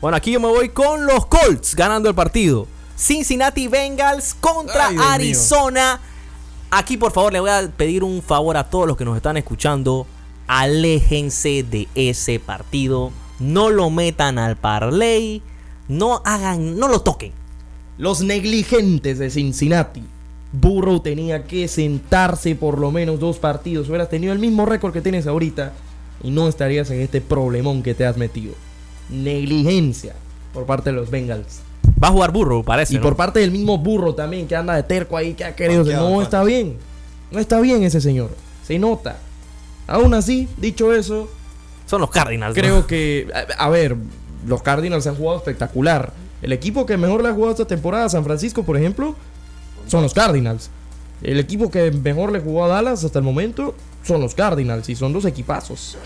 Bueno, 0.02 0.18
aquí 0.18 0.32
yo 0.32 0.40
me 0.40 0.48
voy 0.48 0.70
con 0.70 1.06
los 1.06 1.28
Colts 1.28 1.76
ganando 1.76 2.10
el 2.10 2.16
partido. 2.16 2.68
Cincinnati 2.98 3.68
Bengals 3.68 4.34
contra 4.34 4.88
Ay, 4.88 4.96
Dios 4.96 5.06
mío. 5.06 5.14
Arizona. 5.14 6.00
Aquí 6.72 6.98
por 6.98 7.12
favor 7.12 7.34
le 7.34 7.40
voy 7.40 7.50
a 7.52 7.70
pedir 7.76 8.04
un 8.04 8.22
favor 8.22 8.58
a 8.58 8.70
todos 8.70 8.88
los 8.88 8.98
que 8.98 9.06
nos 9.06 9.16
están 9.16 9.38
escuchando. 9.38 10.08
Aléjense 10.48 11.64
de 11.64 11.88
ese 11.94 12.40
partido. 12.40 13.12
No 13.40 13.70
lo 13.70 13.90
metan 13.90 14.40
al 14.40 14.56
parlay. 14.56 15.44
No 15.88 16.22
hagan, 16.26 16.80
no 16.80 16.88
lo 16.88 17.02
toquen. 17.02 17.34
Los 17.98 18.22
negligentes 18.22 19.20
de 19.20 19.30
Cincinnati. 19.30 20.04
Burrow 20.54 21.00
tenía 21.00 21.46
que 21.46 21.68
sentarse 21.68 22.56
por 22.56 22.78
lo 22.78 22.92
menos 22.92 23.20
dos 23.20 23.38
partidos. 23.38 23.88
Hubieras 23.88 24.10
tenido 24.10 24.34
el 24.34 24.40
mismo 24.40 24.66
récord 24.66 24.94
que 24.94 25.02
tienes 25.02 25.28
ahorita 25.28 25.74
y 26.24 26.32
no 26.32 26.48
estarías 26.48 26.90
en 26.92 27.02
este 27.02 27.22
problemón 27.22 27.84
que 27.84 27.94
te 27.94 28.06
has 28.06 28.18
metido. 28.18 28.54
Negligencia 29.10 30.14
por 30.54 30.66
parte 30.66 30.90
de 30.90 30.96
los 30.98 31.10
Bengals. 31.10 31.62
Va 32.04 32.10
a 32.10 32.12
jugar 32.12 32.32
burro, 32.32 32.64
parece. 32.64 32.96
Y 32.96 32.98
¿no? 32.98 33.04
por 33.04 33.16
parte 33.16 33.40
del 33.40 33.52
mismo 33.52 33.78
burro 33.78 34.14
también 34.14 34.48
que 34.48 34.56
anda 34.56 34.76
de 34.76 34.84
terco 34.84 35.16
ahí, 35.18 35.34
que 35.34 35.46
ha 35.46 35.56
querido. 35.56 35.84
No 35.84 36.22
está 36.22 36.44
bien. 36.44 36.78
No 37.32 37.40
está 37.40 37.60
bien 37.62 37.84
ese 37.84 38.02
señor. 38.02 38.32
Se 38.66 38.78
nota. 38.78 39.18
Aún 39.88 40.14
así, 40.14 40.48
dicho 40.58 40.94
eso, 40.94 41.30
Son 41.86 42.02
los 42.02 42.10
Cardinals. 42.10 42.56
¿no? 42.56 42.62
creo 42.62 42.88
que. 42.88 43.28
A, 43.58 43.66
a 43.66 43.70
ver, 43.70 43.96
los 44.46 44.62
Cardinals 44.62 45.08
han 45.08 45.16
jugado 45.16 45.38
espectacular. 45.38 46.14
El 46.42 46.54
equipo 46.54 46.86
que 46.86 46.98
mejor 46.98 47.22
le 47.22 47.30
ha 47.30 47.34
jugado 47.34 47.52
esta 47.52 47.66
temporada, 47.66 48.10
San 48.10 48.24
Francisco, 48.24 48.64
por 48.64 48.78
ejemplo, 48.78 49.16
son 49.88 50.04
los 50.04 50.14
Cardinals. 50.14 50.70
El 51.22 51.40
equipo 51.40 51.70
que 51.70 51.92
mejor 51.92 52.32
le 52.32 52.40
jugó 52.40 52.66
a 52.66 52.68
Dallas 52.68 53.04
hasta 53.04 53.20
el 53.20 53.26
momento 53.26 53.76
son 54.04 54.22
los 54.22 54.34
Cardinals 54.34 54.90
y 54.90 54.96
son 54.96 55.14
dos 55.14 55.26
equipazos. 55.26 55.98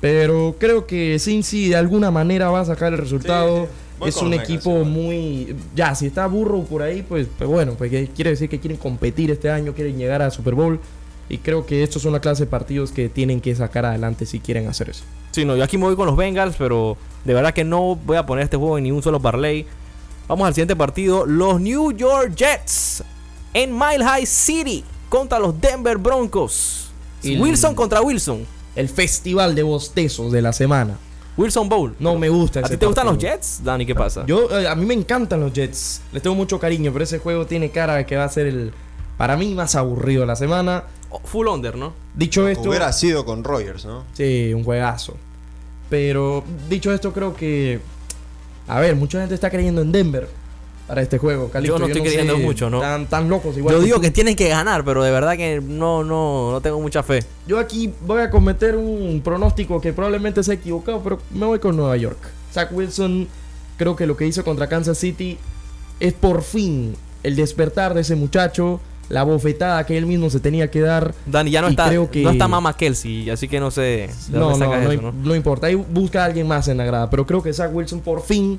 Pero 0.00 0.56
creo 0.58 0.86
que 0.86 1.18
Cincy 1.18 1.68
de 1.68 1.76
alguna 1.76 2.10
manera 2.10 2.50
va 2.50 2.60
a 2.60 2.64
sacar 2.64 2.92
el 2.92 2.98
resultado. 2.98 3.66
Sí, 4.02 4.08
es 4.08 4.16
un 4.16 4.34
equipo 4.34 4.84
muy... 4.84 5.54
Ya, 5.76 5.94
si 5.94 6.06
está 6.06 6.26
burro 6.26 6.62
por 6.64 6.82
ahí, 6.82 7.02
pues, 7.02 7.28
pues 7.38 7.48
bueno, 7.48 7.74
pues 7.74 7.90
quiere 8.14 8.30
decir 8.30 8.48
que 8.48 8.58
quieren 8.58 8.78
competir 8.78 9.30
este 9.30 9.48
año, 9.48 9.74
quieren 9.74 9.96
llegar 9.96 10.22
a 10.22 10.30
Super 10.30 10.54
Bowl. 10.54 10.80
Y 11.28 11.38
creo 11.38 11.64
que 11.64 11.84
estos 11.84 12.02
son 12.02 12.12
la 12.12 12.20
clase 12.20 12.44
de 12.44 12.50
partidos 12.50 12.90
que 12.90 13.08
tienen 13.08 13.40
que 13.40 13.54
sacar 13.54 13.86
adelante 13.86 14.26
si 14.26 14.40
quieren 14.40 14.66
hacer 14.66 14.90
eso. 14.90 15.04
Sí, 15.30 15.44
no, 15.44 15.56
yo 15.56 15.62
aquí 15.62 15.78
me 15.78 15.84
voy 15.84 15.94
con 15.94 16.06
los 16.06 16.16
Bengals, 16.16 16.56
pero 16.58 16.96
de 17.24 17.32
verdad 17.32 17.54
que 17.54 17.64
no 17.64 17.94
voy 17.94 18.16
a 18.16 18.26
poner 18.26 18.44
este 18.44 18.56
juego 18.56 18.76
en 18.76 18.84
ni 18.84 18.90
un 18.90 19.02
solo 19.02 19.20
parlay. 19.20 19.66
Vamos 20.32 20.46
al 20.46 20.54
siguiente 20.54 20.74
partido. 20.74 21.26
Los 21.26 21.60
New 21.60 21.92
York 21.92 22.32
Jets 22.34 23.04
en 23.52 23.70
Mile 23.78 24.02
High 24.02 24.24
City 24.24 24.82
contra 25.10 25.38
los 25.38 25.60
Denver 25.60 25.98
Broncos. 25.98 26.88
El- 27.22 27.38
Wilson 27.38 27.74
contra 27.74 28.00
Wilson. 28.00 28.46
El 28.74 28.88
festival 28.88 29.54
de 29.54 29.62
bostezos 29.62 30.32
de 30.32 30.40
la 30.40 30.54
semana. 30.54 30.96
Wilson 31.36 31.68
Bowl. 31.68 31.94
No 31.98 32.16
me 32.16 32.30
gusta 32.30 32.60
¿A 32.60 32.62
ese 32.62 32.76
ti 32.76 32.78
te 32.78 32.86
gustan 32.86 33.04
los. 33.08 33.18
Jets, 33.18 33.60
Dani? 33.62 33.84
¿Qué 33.84 33.94
pasa? 33.94 34.24
Yo, 34.26 34.48
eh, 34.58 34.66
a 34.66 34.74
mí 34.74 34.86
me 34.86 34.94
encantan 34.94 35.38
los 35.38 35.52
Jets. 35.52 36.00
Les 36.14 36.22
tengo 36.22 36.34
mucho 36.34 36.58
cariño, 36.58 36.90
pero 36.94 37.04
ese 37.04 37.18
juego 37.18 37.44
tiene 37.44 37.68
cara 37.70 37.96
de 37.96 38.06
que 38.06 38.16
va 38.16 38.24
a 38.24 38.28
ser 38.30 38.46
el, 38.46 38.72
para 39.18 39.36
mí, 39.36 39.52
más 39.52 39.74
aburrido 39.74 40.22
de 40.22 40.28
la 40.28 40.36
semana. 40.36 40.84
Oh, 41.10 41.20
Full 41.22 41.46
under, 41.48 41.76
¿no? 41.76 41.92
Dicho 42.14 42.48
esto, 42.48 42.70
Hubiera 42.70 42.90
sido 42.94 43.26
con 43.26 43.44
Rogers, 43.44 43.84
¿no? 43.84 44.04
sí, 44.14 44.54
un 44.54 44.64
juegazo. 44.64 45.14
Pero 45.90 46.42
dicho 46.70 46.90
esto, 46.90 47.12
creo 47.12 47.36
que, 47.36 47.80
a 48.68 48.80
ver, 48.80 48.96
mucha 48.96 49.20
gente 49.20 49.34
está 49.34 49.50
creyendo 49.50 49.82
en 49.82 49.92
Denver 49.92 50.28
para 50.86 51.02
este 51.02 51.18
juego. 51.18 51.48
Calixto, 51.48 51.76
Yo 51.76 51.78
no 51.78 51.86
estoy 51.86 52.02
creyendo 52.02 52.38
mucho, 52.38 52.68
¿no? 52.68 52.80
Tan, 52.80 53.06
tan 53.06 53.28
locos 53.28 53.56
igual. 53.56 53.76
Yo 53.76 53.82
digo 53.82 53.96
tú. 53.96 54.02
que 54.02 54.10
tienen 54.10 54.36
que 54.36 54.48
ganar, 54.48 54.84
pero 54.84 55.02
de 55.02 55.10
verdad 55.10 55.36
que 55.36 55.60
no, 55.60 56.04
no, 56.04 56.52
no 56.52 56.60
tengo 56.60 56.80
mucha 56.80 57.02
fe. 57.02 57.24
Yo 57.46 57.58
aquí 57.58 57.92
voy 58.02 58.20
a 58.20 58.30
cometer 58.30 58.76
un 58.76 59.20
pronóstico 59.24 59.80
que 59.80 59.92
probablemente 59.92 60.42
sea 60.42 60.54
equivocado, 60.54 61.00
pero 61.02 61.18
me 61.30 61.46
voy 61.46 61.58
con 61.58 61.76
Nueva 61.76 61.96
York. 61.96 62.18
Zach 62.52 62.70
Wilson, 62.72 63.28
creo 63.76 63.96
que 63.96 64.06
lo 64.06 64.16
que 64.16 64.26
hizo 64.26 64.44
contra 64.44 64.68
Kansas 64.68 64.98
City 64.98 65.38
es 66.00 66.12
por 66.12 66.42
fin 66.42 66.94
el 67.22 67.36
despertar 67.36 67.94
de 67.94 68.02
ese 68.02 68.16
muchacho, 68.16 68.80
la 69.12 69.22
bofetada 69.24 69.84
que 69.84 69.96
él 69.98 70.06
mismo 70.06 70.30
se 70.30 70.40
tenía 70.40 70.70
que 70.70 70.80
dar. 70.80 71.14
Dani, 71.26 71.50
ya 71.50 71.60
no 71.60 71.68
está, 71.68 71.86
creo 71.88 72.10
que- 72.10 72.22
no 72.22 72.30
está 72.30 72.48
Mama 72.48 72.74
Kelsey, 72.76 73.28
así 73.30 73.46
que 73.46 73.60
no 73.60 73.70
sé 73.70 73.80
de 73.82 74.10
No, 74.30 74.50
dónde 74.50 74.58
no, 74.58 74.64
sacas 74.72 74.84
no, 74.84 74.90
eso, 74.92 75.00
im- 75.02 75.04
¿no? 75.04 75.12
no 75.12 75.34
importa. 75.36 75.66
Ahí 75.66 75.74
busca 75.74 76.22
a 76.22 76.24
alguien 76.24 76.48
más 76.48 76.66
en 76.68 76.78
la 76.78 76.84
grada. 76.86 77.10
Pero 77.10 77.26
creo 77.26 77.42
que 77.42 77.52
Zach 77.52 77.70
Wilson 77.74 78.00
por 78.00 78.22
fin, 78.22 78.58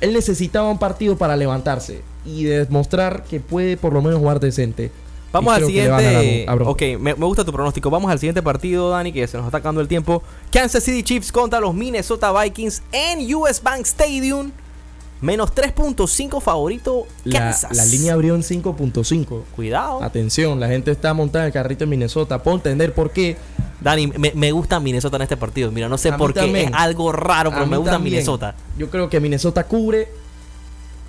él 0.00 0.12
necesitaba 0.12 0.68
un 0.68 0.78
partido 0.78 1.16
para 1.16 1.36
levantarse 1.36 2.02
y 2.26 2.44
demostrar 2.44 3.22
que 3.24 3.38
puede 3.40 3.76
por 3.76 3.92
lo 3.92 4.02
menos 4.02 4.18
jugar 4.18 4.40
decente. 4.40 4.90
Vamos 5.32 5.54
al 5.54 5.62
a 5.62 5.66
siguiente. 5.66 6.46
a. 6.48 6.54
Ok, 6.54 6.82
me, 7.00 7.14
me 7.14 7.24
gusta 7.24 7.42
tu 7.44 7.52
pronóstico. 7.52 7.88
Vamos 7.88 8.10
al 8.10 8.18
siguiente 8.18 8.42
partido, 8.42 8.90
Dani, 8.90 9.12
que 9.12 9.26
se 9.26 9.38
nos 9.38 9.46
está 9.46 9.58
acabando 9.58 9.80
el 9.80 9.88
tiempo. 9.88 10.22
Kansas 10.50 10.82
City 10.82 11.02
Chiefs 11.02 11.32
contra 11.32 11.58
los 11.58 11.72
Minnesota 11.74 12.30
Vikings 12.42 12.82
en 12.92 13.34
US 13.34 13.62
Bank 13.62 13.82
Stadium. 13.86 14.50
Menos 15.22 15.54
3.5 15.54 16.40
favorito 16.42 17.06
La, 17.24 17.38
Kansas. 17.38 17.76
la 17.76 17.84
línea 17.86 18.12
abrió 18.12 18.34
en 18.34 18.42
5.5. 18.42 19.42
Cuidado. 19.56 20.02
Atención, 20.02 20.58
la 20.60 20.68
gente 20.68 20.90
está 20.90 21.14
montada 21.14 21.44
en 21.44 21.46
el 21.46 21.52
carrito 21.52 21.84
en 21.84 21.90
Minnesota. 21.90 22.42
Puedo 22.42 22.56
entender 22.58 22.92
por 22.92 23.12
qué. 23.12 23.36
Dani, 23.80 24.08
me, 24.08 24.32
me 24.34 24.52
gusta 24.52 24.78
Minnesota 24.80 25.16
en 25.16 25.22
este 25.22 25.36
partido. 25.36 25.70
Mira, 25.70 25.88
no 25.88 25.96
sé 25.96 26.10
A 26.10 26.16
por 26.16 26.34
qué. 26.34 26.40
también. 26.40 26.68
Es 26.68 26.74
algo 26.74 27.12
raro, 27.12 27.50
pero 27.50 27.62
A 27.62 27.66
me 27.66 27.76
gusta 27.76 27.92
también. 27.92 28.14
Minnesota. 28.14 28.54
Yo 28.76 28.90
creo 28.90 29.08
que 29.08 29.20
Minnesota 29.20 29.64
cubre. 29.64 30.08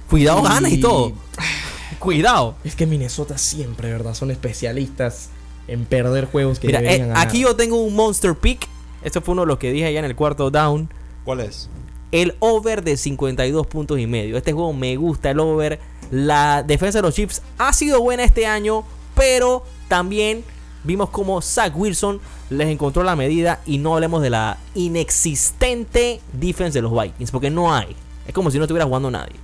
Cuidado, 0.09 0.39
Y- 0.41 0.43
ganas 0.43 0.71
y 0.71 0.79
todo. 0.79 1.13
Cuidado. 1.99 2.55
Es 2.63 2.75
que 2.75 2.85
Minnesota 2.85 3.37
siempre, 3.37 3.91
¿verdad? 3.91 4.13
Son 4.13 4.29
especialistas 4.31 5.29
en 5.67 5.85
perder 5.85 6.25
juegos 6.25 6.59
que 6.59 6.67
Mira, 6.67 6.81
eh, 6.81 6.99
ganar. 6.99 7.17
aquí 7.17 7.39
yo 7.41 7.55
tengo 7.55 7.77
un 7.81 7.95
Monster 7.95 8.35
Pick. 8.35 8.67
Esto 9.03 9.21
fue 9.21 9.33
uno 9.33 9.41
de 9.41 9.47
los 9.47 9.57
que 9.57 9.71
dije 9.71 9.85
allá 9.87 9.99
en 9.99 10.05
el 10.05 10.15
cuarto 10.15 10.51
down. 10.51 10.89
¿Cuál 11.25 11.39
es? 11.41 11.69
El 12.13 12.35
over 12.39 12.83
de 12.83 12.95
52 12.95 13.65
puntos 13.65 13.97
y 13.99 14.05
medio. 14.05 14.37
Este 14.37 14.53
juego 14.53 14.71
me 14.71 14.95
gusta 14.97 15.31
el 15.31 15.39
over. 15.39 15.79
La 16.11 16.61
defensa 16.61 16.99
de 16.99 17.01
los 17.01 17.15
Chiefs 17.15 17.41
ha 17.57 17.73
sido 17.73 18.01
buena 18.01 18.23
este 18.23 18.45
año, 18.45 18.83
pero 19.15 19.63
también 19.87 20.43
vimos 20.83 21.09
como 21.09 21.41
Zach 21.41 21.73
Wilson 21.75 22.21
les 22.51 22.67
encontró 22.67 23.01
la 23.03 23.15
medida 23.15 23.61
y 23.65 23.79
no 23.79 23.95
hablemos 23.95 24.21
de 24.21 24.29
la 24.29 24.59
inexistente 24.75 26.21
defense 26.33 26.77
de 26.77 26.83
los 26.83 26.91
Vikings, 26.91 27.31
porque 27.31 27.49
no 27.49 27.73
hay. 27.73 27.95
Es 28.27 28.33
como 28.33 28.51
si 28.51 28.59
no 28.59 28.65
estuviera 28.65 28.85
jugando 28.85 29.09
nadie. 29.09 29.35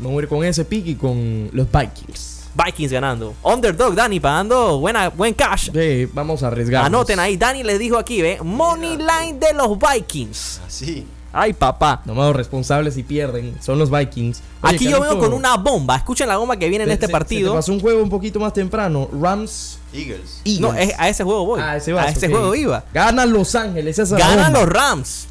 Voy 0.00 0.16
a 0.16 0.22
ir 0.22 0.28
con 0.28 0.44
ese 0.44 0.64
pick 0.64 0.88
y 0.88 0.94
con 0.96 1.50
los 1.52 1.68
Vikings. 1.70 2.48
Vikings 2.64 2.90
ganando. 2.90 3.32
Underdog, 3.44 3.94
Dani, 3.94 4.18
pagando 4.18 4.80
buena, 4.80 5.08
buen 5.08 5.34
cash. 5.34 5.70
Sí, 5.72 6.08
vamos 6.12 6.42
a 6.42 6.48
arriesgar. 6.48 6.84
Anoten 6.84 7.20
ahí, 7.20 7.36
Dani 7.36 7.62
les 7.62 7.78
dijo 7.78 7.96
aquí, 7.96 8.20
¿ve? 8.22 8.38
Money 8.42 8.96
line 8.96 9.38
de 9.38 9.52
los 9.54 9.78
Vikings. 9.78 10.60
Así. 10.66 11.06
Ay, 11.36 11.52
papá. 11.52 12.00
No 12.04 12.14
me 12.14 12.22
hago 12.22 12.32
responsable 12.32 12.90
si 12.92 13.02
pierden. 13.02 13.56
Son 13.60 13.78
los 13.78 13.90
Vikings. 13.90 14.40
Oye, 14.62 14.76
Aquí 14.76 14.88
yo 14.88 15.00
vengo 15.00 15.18
con 15.18 15.32
una 15.32 15.56
bomba. 15.56 15.96
Escuchen 15.96 16.28
la 16.28 16.36
bomba 16.36 16.56
que 16.56 16.68
viene 16.68 16.84
en 16.84 16.90
este 16.92 17.06
se- 17.06 17.12
partido. 17.12 17.48
Se 17.50 17.54
te 17.54 17.58
pasó 17.58 17.72
un 17.72 17.80
juego 17.80 18.02
un 18.02 18.08
poquito 18.08 18.38
más 18.38 18.52
temprano. 18.52 19.08
Rams. 19.20 19.78
Eagles. 19.92 20.40
Eagles. 20.44 20.60
No, 20.60 20.72
es- 20.74 20.94
a 20.98 21.08
ese 21.08 21.24
juego 21.24 21.44
voy. 21.44 21.60
Ah, 21.60 21.76
ese 21.76 21.92
a 21.98 22.08
ese 22.08 22.28
juego 22.28 22.54
iba. 22.54 22.84
Ganan 22.94 23.32
Los 23.32 23.54
Ángeles. 23.54 23.98
Esa 23.98 24.16
Ganan 24.16 24.52
bomba. 24.52 24.60
los 24.60 24.68
Rams. 24.68 25.26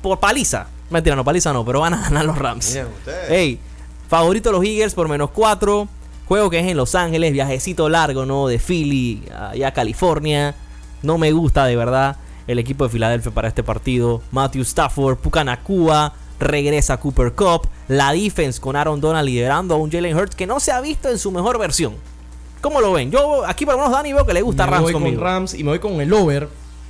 Por 0.00 0.20
paliza. 0.20 0.68
Mentira, 0.90 1.16
no, 1.16 1.24
paliza 1.24 1.52
no, 1.52 1.64
pero 1.64 1.80
van 1.80 1.94
a 1.94 2.00
ganar 2.02 2.24
los 2.24 2.38
Rams. 2.38 2.68
Miren. 2.70 2.88
Ey, 3.28 3.58
favorito 4.08 4.52
los 4.52 4.64
Eagles 4.64 4.94
por 4.94 5.08
menos 5.08 5.30
4. 5.34 5.88
Juego 6.26 6.50
que 6.50 6.60
es 6.60 6.66
en 6.66 6.76
Los 6.76 6.94
Ángeles, 6.94 7.32
viajecito 7.32 7.88
largo, 7.88 8.26
¿no? 8.26 8.46
De 8.48 8.58
Philly 8.58 9.22
allá 9.34 9.68
a 9.68 9.72
California. 9.72 10.54
No 11.02 11.16
me 11.18 11.32
gusta 11.32 11.64
de 11.64 11.74
verdad 11.74 12.16
el 12.48 12.58
equipo 12.58 12.84
de 12.84 12.90
Filadelfia 12.90 13.30
para 13.30 13.46
este 13.46 13.62
partido. 13.62 14.20
Matthew 14.32 14.62
Stafford, 14.62 15.18
Pucanacua, 15.18 16.14
regresa 16.40 16.96
Cooper 16.98 17.32
Cup. 17.32 17.68
La 17.86 18.12
defense 18.12 18.60
con 18.60 18.74
Aaron 18.74 19.00
Donald 19.00 19.26
liderando 19.26 19.74
a 19.74 19.78
un 19.78 19.90
Jalen 19.92 20.16
Hurts 20.16 20.34
que 20.34 20.46
no 20.46 20.58
se 20.58 20.72
ha 20.72 20.80
visto 20.80 21.08
en 21.08 21.18
su 21.18 21.30
mejor 21.30 21.58
versión. 21.58 21.94
¿Cómo 22.60 22.80
lo 22.80 22.92
ven? 22.92 23.10
Yo 23.12 23.46
aquí 23.46 23.64
por 23.64 23.74
lo 23.74 23.80
menos 23.82 23.92
Dani 23.92 24.12
veo 24.12 24.26
que 24.26 24.34
le 24.34 24.42
gusta 24.42 24.64
me 24.66 24.72
Rams 24.72 24.82
voy 24.82 24.92
conmigo. 24.92 25.16
con 25.16 25.24
Rams 25.24 25.54
y 25.54 25.62
me 25.62 25.70
voy 25.70 25.78
con 25.78 26.00
el 26.00 26.12
over. 26.12 26.48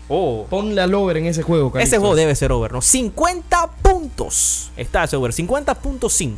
Oh. 0.09 0.47
Ponle 0.49 0.81
al 0.81 0.95
over 0.95 1.19
en 1.19 1.27
ese 1.27 1.43
juego, 1.43 1.71
Carlitos. 1.71 1.89
Ese 1.93 1.99
juego 1.99 2.15
debe 2.17 2.35
ser 2.35 2.51
over, 2.53 2.73
¿no? 2.73 2.81
50 2.81 3.67
puntos. 3.83 4.71
Está 4.77 5.05
ese 5.05 5.17
over, 5.17 5.33
50.5. 5.33 6.37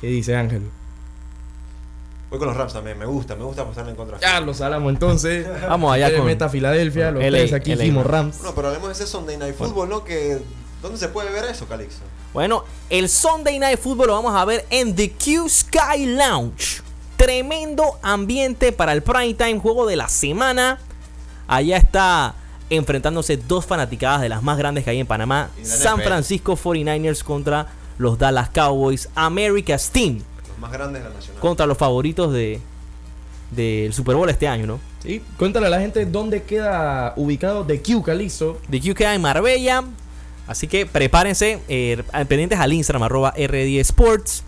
¿Qué 0.00 0.08
dice 0.08 0.34
Ángel? 0.34 0.62
Voy 2.30 2.38
con 2.38 2.48
los 2.48 2.56
Rams 2.56 2.72
también. 2.74 2.98
Me 2.98 3.06
gusta, 3.06 3.36
me 3.36 3.44
gusta 3.44 3.64
pasarle 3.64 3.92
en 3.92 3.96
contra. 3.96 4.18
Ya 4.18 4.40
los 4.40 4.60
entonces. 4.60 5.46
Vamos 5.68 5.92
allá 5.92 6.06
Usted 6.06 6.18
con- 6.18 6.26
meta 6.26 6.48
Filadelfia. 6.48 7.10
Los 7.10 7.22
LA, 7.22 7.30
tres 7.38 7.52
aquí 7.54 7.74
LA. 7.74 7.84
hicimos 7.84 8.06
Rams. 8.06 8.42
No, 8.42 8.54
pero 8.54 8.68
hablemos 8.68 8.88
de 8.88 8.92
ese 8.94 9.06
Sunday 9.06 9.36
Night 9.38 9.56
Football, 9.56 9.88
¿no? 9.88 10.04
Que, 10.04 10.38
¿Dónde 10.82 10.98
se 10.98 11.08
puede 11.08 11.30
ver 11.30 11.44
eso, 11.46 11.66
Calixto? 11.66 12.02
Bueno, 12.34 12.64
el 12.90 13.08
Sunday 13.08 13.58
Night 13.58 13.78
Football 13.78 14.08
lo 14.08 14.12
vamos 14.14 14.34
a 14.34 14.44
ver 14.44 14.66
en 14.70 14.94
The 14.94 15.10
Q 15.12 15.48
Sky 15.48 16.06
Lounge. 16.06 16.82
Tremendo 17.16 17.98
ambiente 18.02 18.72
para 18.72 18.92
el 18.92 19.02
prime 19.02 19.34
time, 19.34 19.58
juego 19.58 19.86
de 19.86 19.96
la 19.96 20.08
semana. 20.08 20.78
Allá 21.48 21.78
está 21.78 22.34
enfrentándose 22.70 23.38
dos 23.38 23.64
fanaticadas 23.64 24.20
de 24.20 24.28
las 24.28 24.42
más 24.42 24.58
grandes 24.58 24.84
que 24.84 24.90
hay 24.90 25.00
en 25.00 25.06
Panamá. 25.06 25.48
San 25.62 25.96
NFL. 25.96 26.02
Francisco 26.06 26.56
49ers 26.56 27.24
contra 27.24 27.66
los 27.96 28.18
Dallas 28.18 28.50
Cowboys. 28.50 29.08
America's 29.14 29.90
Team 29.90 30.22
Los 30.58 30.60
más 30.60 30.72
grandes 30.72 31.02
de 31.02 31.08
la 31.08 31.14
nacional. 31.14 31.40
contra 31.40 31.66
los 31.66 31.78
favoritos 31.78 32.32
de 32.32 32.60
del 33.50 33.92
Super 33.94 34.14
Bowl 34.16 34.28
este 34.28 34.46
año, 34.46 34.66
¿no? 34.66 34.78
Sí, 35.02 35.22
cuéntale 35.38 35.66
a 35.66 35.70
la 35.70 35.80
gente 35.80 36.04
dónde 36.04 36.42
queda 36.42 37.14
ubicado 37.16 37.64
The 37.64 37.80
Q, 37.80 38.02
Calizo. 38.02 38.58
The 38.70 38.80
Q 38.80 38.94
queda 38.94 39.14
en 39.14 39.22
Marbella. 39.22 39.84
Así 40.46 40.66
que 40.66 40.84
prepárense, 40.86 41.60
eh, 41.68 42.02
pendientes 42.28 42.58
al 42.58 42.72
Instagram, 42.72 43.02
arroba 43.04 43.30
RD 43.36 43.78
Sports. 43.80 44.44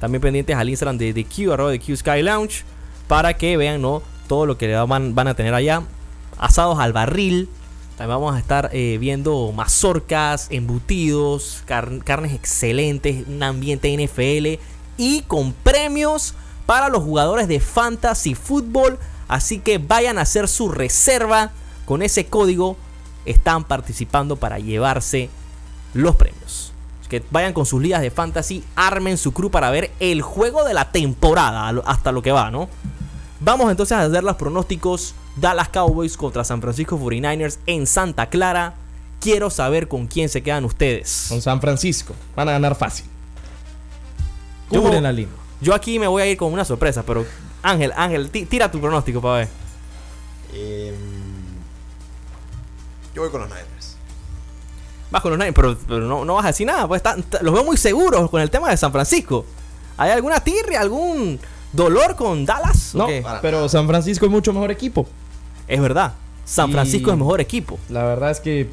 También 0.00 0.22
pendientes 0.22 0.56
al 0.56 0.68
Instagram 0.68 0.96
de 0.96 1.12
The 1.12 1.24
Q, 1.24 1.52
arroba 1.52 1.72
The 1.72 1.80
Q 1.80 1.96
Sky 1.96 2.22
Lounge. 2.22 2.64
Para 3.06 3.34
que 3.34 3.56
vean 3.56 3.82
¿no? 3.82 4.02
todo 4.28 4.46
lo 4.46 4.56
que 4.56 4.74
van, 4.74 5.14
van 5.14 5.28
a 5.28 5.34
tener 5.34 5.52
allá. 5.54 5.82
Asados 6.38 6.78
al 6.78 6.92
barril. 6.94 7.48
También 7.98 8.18
vamos 8.20 8.34
a 8.34 8.38
estar 8.38 8.70
eh, 8.72 8.96
viendo 9.00 9.50
mazorcas, 9.52 10.46
embutidos, 10.50 11.62
car- 11.66 11.98
carnes 12.04 12.32
excelentes, 12.32 13.26
un 13.26 13.42
ambiente 13.42 13.92
NFL 13.92 14.60
y 14.98 15.22
con 15.22 15.54
premios 15.54 16.34
para 16.66 16.90
los 16.90 17.02
jugadores 17.02 17.48
de 17.48 17.60
fantasy 17.60 18.34
fútbol. 18.34 18.98
Así 19.26 19.60
que 19.60 19.78
vayan 19.78 20.18
a 20.18 20.22
hacer 20.22 20.48
su 20.48 20.68
reserva 20.68 21.52
con 21.86 22.02
ese 22.02 22.26
código. 22.26 22.76
Están 23.24 23.64
participando 23.64 24.36
para 24.36 24.58
llevarse 24.58 25.30
los 25.94 26.16
premios. 26.16 26.72
Así 27.00 27.08
que 27.08 27.24
vayan 27.30 27.54
con 27.54 27.64
sus 27.64 27.80
ligas 27.80 28.02
de 28.02 28.10
fantasy, 28.10 28.62
armen 28.76 29.16
su 29.16 29.32
crew 29.32 29.50
para 29.50 29.70
ver 29.70 29.90
el 30.00 30.20
juego 30.20 30.64
de 30.64 30.74
la 30.74 30.92
temporada 30.92 31.68
hasta 31.86 32.12
lo 32.12 32.20
que 32.20 32.32
va, 32.32 32.50
¿no? 32.50 32.68
Vamos 33.40 33.70
entonces 33.70 33.96
a 33.96 34.02
hacer 34.02 34.24
los 34.24 34.36
pronósticos 34.36 35.14
Dallas 35.36 35.68
Cowboys 35.68 36.16
contra 36.16 36.44
San 36.44 36.60
Francisco 36.60 36.98
49ers 36.98 37.58
en 37.66 37.86
Santa 37.86 38.28
Clara. 38.28 38.74
Quiero 39.20 39.50
saber 39.50 39.88
con 39.88 40.06
quién 40.06 40.28
se 40.28 40.42
quedan 40.42 40.64
ustedes. 40.64 41.26
Con 41.28 41.40
San 41.40 41.60
Francisco. 41.60 42.14
Van 42.34 42.48
a 42.48 42.52
ganar 42.52 42.74
fácil. 42.74 43.06
Cubren 44.68 45.02
la 45.02 45.12
línea. 45.12 45.34
Yo 45.60 45.74
aquí 45.74 45.98
me 45.98 46.06
voy 46.06 46.22
a 46.22 46.26
ir 46.26 46.36
con 46.36 46.52
una 46.52 46.64
sorpresa, 46.64 47.02
pero 47.02 47.24
Ángel, 47.62 47.92
Ángel, 47.96 48.30
ti- 48.30 48.46
tira 48.46 48.70
tu 48.70 48.80
pronóstico 48.80 49.20
para 49.20 49.38
ver. 49.38 49.48
Em, 50.54 50.94
yo 53.14 53.22
voy 53.22 53.30
con 53.30 53.40
los 53.40 53.48
Niners. 53.50 53.96
Vas 55.10 55.22
con 55.22 55.30
los 55.32 55.38
Niners, 55.38 55.54
pero, 55.54 55.76
pero 55.88 56.00
no, 56.00 56.24
no 56.24 56.34
vas 56.34 56.44
a 56.44 56.48
decir 56.48 56.66
nada. 56.66 56.86
Pues 56.86 57.02
t- 57.02 57.10
los 57.42 57.52
veo 57.54 57.64
muy 57.64 57.76
seguros 57.76 58.30
con 58.30 58.40
el 58.40 58.50
tema 58.50 58.70
de 58.70 58.76
San 58.76 58.92
Francisco. 58.92 59.44
¿Hay 59.96 60.10
alguna 60.10 60.38
tirria, 60.40 60.80
algún 60.80 61.40
dolor 61.72 62.14
con 62.14 62.46
Dallas? 62.46 62.94
¿O 62.94 62.98
No, 62.98 63.06
pero 63.42 63.68
San 63.68 63.86
Francisco 63.88 64.26
es 64.26 64.30
mucho 64.30 64.52
mejor 64.52 64.70
equipo. 64.70 65.06
Es 65.66 65.80
verdad. 65.80 66.12
San 66.44 66.70
Y- 66.70 66.72
Francisco 66.72 67.10
es 67.10 67.16
mejor 67.18 67.40
equipo. 67.40 67.78
La 67.88 68.04
verdad 68.04 68.30
es 68.30 68.40
que 68.40 68.70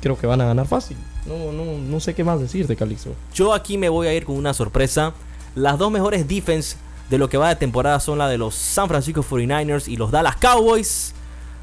creo 0.00 0.16
que 0.18 0.26
van 0.26 0.40
a 0.40 0.46
ganar 0.46 0.66
fácil. 0.66 0.96
No, 1.26 1.52
no, 1.52 1.78
no 1.78 2.00
sé 2.00 2.14
qué 2.14 2.24
más 2.24 2.40
decirte, 2.40 2.76
Calixto. 2.76 3.14
Yo 3.34 3.52
aquí 3.54 3.76
me 3.78 3.88
voy 3.88 4.06
a 4.06 4.14
ir 4.14 4.24
con 4.24 4.36
una 4.36 4.54
sorpresa. 4.54 5.12
Las 5.54 5.78
dos 5.78 5.90
mejores 5.90 6.26
defense 6.26 6.76
de 7.10 7.18
lo 7.18 7.28
que 7.28 7.36
va 7.36 7.48
de 7.50 7.56
temporada 7.56 8.00
son 8.00 8.18
la 8.18 8.28
de 8.28 8.38
los 8.38 8.54
San 8.54 8.88
Francisco 8.88 9.22
49ers 9.22 9.88
y 9.88 9.96
los 9.96 10.10
Dallas 10.10 10.36
Cowboys. 10.36 11.12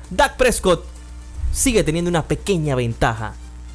Dak 0.10 0.38
Prescott 0.38 0.84
sigue 1.52 1.84
teniendo 1.84 2.10
una 2.10 2.24
pequeña 2.24 2.76
ventaja 2.76 3.34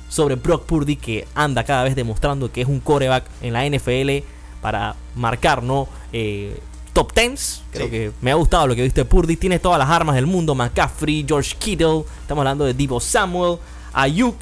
sobre 0.08 0.36
Brock 0.36 0.64
Purdy 0.66 0.96
que 0.96 1.26
anda 1.34 1.64
cada 1.64 1.84
vez 1.84 1.96
demostrando 1.96 2.52
que 2.52 2.60
es 2.60 2.68
un 2.68 2.80
coreback 2.80 3.24
en 3.40 3.52
la 3.54 3.64
NFL 3.66 4.24
para 4.60 4.94
marcar, 5.16 5.62
¿no? 5.62 5.88
Eh, 6.12 6.60
top 6.92 7.12
10. 7.14 7.62
Creo 7.72 7.86
Sí. 7.86 7.90
que 7.90 8.12
me 8.20 8.30
ha 8.30 8.34
gustado 8.34 8.66
lo 8.66 8.74
que 8.76 8.82
viste 8.82 9.00
de 9.00 9.04
Purdy. 9.06 9.36
Tiene 9.36 9.58
todas 9.58 9.78
las 9.78 9.88
armas 9.88 10.14
del 10.14 10.26
mundo. 10.26 10.54
McCaffrey, 10.54 11.24
George 11.26 11.56
Kittle. 11.58 12.04
Estamos 12.20 12.42
hablando 12.42 12.64
de 12.66 12.74
Divo 12.74 13.00
Samuel, 13.00 13.56
Ayuk. 13.94 14.36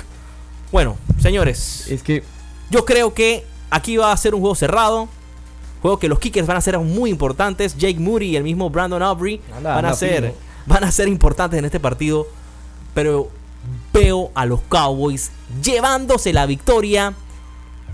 Bueno, 0.72 0.96
señores. 1.20 1.86
Es 1.88 2.02
que 2.02 2.22
Yo 2.70 2.84
creo 2.84 3.12
que 3.14 3.44
aquí 3.70 3.96
va 3.96 4.12
a 4.12 4.16
ser 4.16 4.34
un 4.34 4.40
juego 4.40 4.54
cerrado. 4.54 5.08
Juego 5.82 5.98
que 5.98 6.08
los 6.08 6.18
kickers 6.18 6.46
van 6.46 6.56
a 6.56 6.60
ser 6.60 6.78
muy 6.78 7.10
importantes. 7.10 7.76
Jake 7.76 7.98
Moody 7.98 8.26
y 8.30 8.36
el 8.36 8.44
mismo 8.44 8.68
Brandon 8.70 9.02
Aubrey 9.02 9.40
Anda, 9.56 9.70
van 9.74 9.84
a 9.84 9.88
anda 9.88 9.94
ser 9.98 10.34
van 10.66 10.84
a 10.84 10.92
ser 10.92 11.08
importantes 11.08 11.58
en 11.58 11.64
este 11.64 11.80
partido. 11.80 12.26
Pero 12.94 13.30
veo 13.92 14.30
a 14.34 14.46
los 14.46 14.60
Cowboys 14.68 15.30
llevándose 15.62 16.32
la 16.32 16.46
victoria 16.46 17.14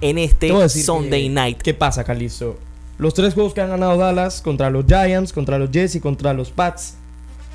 en 0.01 0.19
este 0.19 0.69
Sunday 0.69 1.25
que- 1.25 1.29
night. 1.31 1.59
¿Qué 1.63 1.75
pasa, 1.75 2.05
Calixto? 2.05 2.59
Los 2.99 3.15
tres 3.15 3.35
juegos 3.35 3.53
que 3.55 3.61
han 3.61 3.71
ganado 3.71 3.97
Dallas 3.99 4.41
contra 4.43 4.71
los 4.71 4.87
Giants, 4.87 5.33
contra 5.33 5.59
los 5.59 5.71
Jets 5.71 5.95
y 5.97 6.01
contra 6.01 6.33
los 6.33 6.51
Pats, 6.51 6.95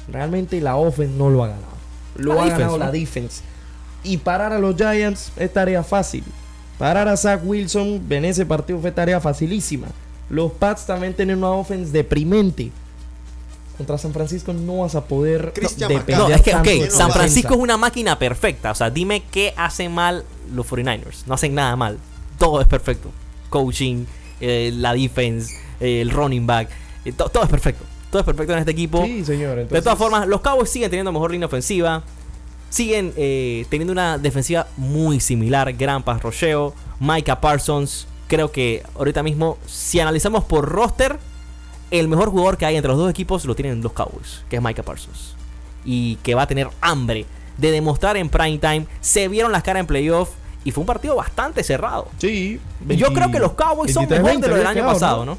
realmente 0.08 0.62
la 0.62 0.76
offense 0.76 1.16
no 1.18 1.30
lo 1.30 1.44
ha 1.44 1.48
ganado. 1.48 1.68
Lo 2.16 2.34
La 2.36 2.42
ha 2.42 2.44
defense, 2.46 2.62
ganado 2.62 2.78
¿no? 2.78 2.86
la 2.86 2.92
defense. 2.92 3.42
Y 4.04 4.18
parar 4.18 4.52
a 4.54 4.60
los 4.60 4.76
Giants 4.76 5.32
es 5.38 5.52
tarea 5.54 5.84
fácil. 5.84 6.24
Parar 6.78 7.08
a 7.08 7.16
Zach 7.16 7.42
Wilson 7.44 8.02
en 8.10 8.26
ese 8.26 8.46
partido 8.46 8.80
fue 8.80 8.92
tarea 8.92 9.20
facilísima. 9.22 9.88
Los 10.30 10.52
Pats 10.54 10.86
también 10.86 11.14
tienen 11.14 11.38
una 11.38 11.52
offense 11.52 11.92
deprimente. 11.92 12.72
Contra 13.78 13.98
San 13.98 14.14
Francisco 14.14 14.54
no 14.54 14.80
vas 14.80 14.96
a 14.96 15.04
poder 15.06 15.54
Christian 15.54 15.90
depender 15.90 16.18
No, 16.18 16.28
es 16.30 16.42
que, 16.42 16.52
tanto 16.52 16.70
San. 16.90 17.12
Francisco 17.12 17.54
es 17.54 17.60
una 17.60 17.78
máquina 17.78 18.18
perfecta. 18.20 18.72
O 18.72 18.76
sea, 18.76 18.90
dime 18.90 19.24
qué 19.32 19.54
hacen 19.58 19.92
mal 19.92 20.24
los 20.54 20.68
49ers. 20.68 21.24
No 21.26 21.34
hacen 21.34 21.54
nada 21.56 21.76
mal. 21.76 21.98
Todo 22.38 22.62
es 22.62 22.68
perfecto. 22.68 23.10
Coaching, 23.50 24.06
eh, 24.40 24.72
la 24.76 24.94
defense, 24.94 25.54
eh, 25.80 26.02
el 26.02 26.12
running 26.12 26.46
back. 26.48 26.70
eh, 27.06 27.12
to- 27.12 27.30
todo 27.30 27.44
es 27.44 27.50
perfecto. 27.50 27.84
Todo 28.12 28.20
es 28.22 28.26
perfecto 28.26 28.54
en 28.54 28.60
este 28.60 28.72
equipo. 28.72 29.04
Sí, 29.06 29.24
señor. 29.26 29.68
De 29.68 29.82
todas 29.82 29.98
formas, 29.98 30.28
los 30.28 30.42
Cowboys 30.42 30.70
siguen 30.70 30.90
teniendo 30.90 31.12
mejor 31.12 31.32
línea 31.32 31.48
ofensiva. 31.48 32.04
Siguen 32.72 33.14
eh, 33.16 33.68
teniendo 33.70 33.92
una 33.92 34.18
defensiva 34.18 34.66
muy 34.78 35.20
similar. 35.20 35.72
Gran 35.74 36.04
rocheo. 36.04 36.74
Micah 37.00 37.40
Parsons. 37.40 38.08
Creo 38.28 38.52
que 38.52 38.82
ahorita 38.96 39.22
mismo, 39.22 39.60
si 39.68 40.00
analizamos 40.00 40.44
por 40.46 40.68
roster, 40.68 41.20
el 41.92 42.08
mejor 42.08 42.30
jugador 42.30 42.58
que 42.58 42.66
hay 42.66 42.78
entre 42.78 42.90
los 42.90 42.98
dos 42.98 43.10
equipos 43.12 43.46
lo 43.46 43.54
tienen 43.54 43.82
los 43.82 43.92
Cowboys, 43.92 44.44
que 44.50 44.56
es 44.56 44.62
Micah 44.62 44.84
Parsons. 44.84 45.36
Y 45.86 46.16
que 46.24 46.34
va 46.34 46.44
a 46.44 46.48
tener 46.48 46.70
hambre 46.82 47.28
de 47.58 47.72
demostrar 47.72 48.18
en 48.18 48.30
prime 48.30 48.58
time. 48.58 48.88
Se 49.02 49.28
vieron 49.28 49.52
las 49.52 49.64
caras 49.64 49.82
en 49.82 49.88
playoff 49.88 50.30
y 50.64 50.72
fue 50.72 50.82
un 50.82 50.88
partido 50.88 51.16
bastante 51.16 51.64
cerrado. 51.64 52.08
Sí. 52.18 52.60
Yo 52.88 53.08
20 53.08 53.14
creo 53.14 53.32
que 53.32 53.40
los 53.40 53.54
Cowboys 53.54 53.94
son 53.94 54.08
mejor 54.08 54.32
23-20 54.32 54.40
de 54.40 54.48
lo 54.48 54.56
del 54.56 54.68
año 54.68 54.86
pasado, 54.86 55.26
¿no? 55.26 55.38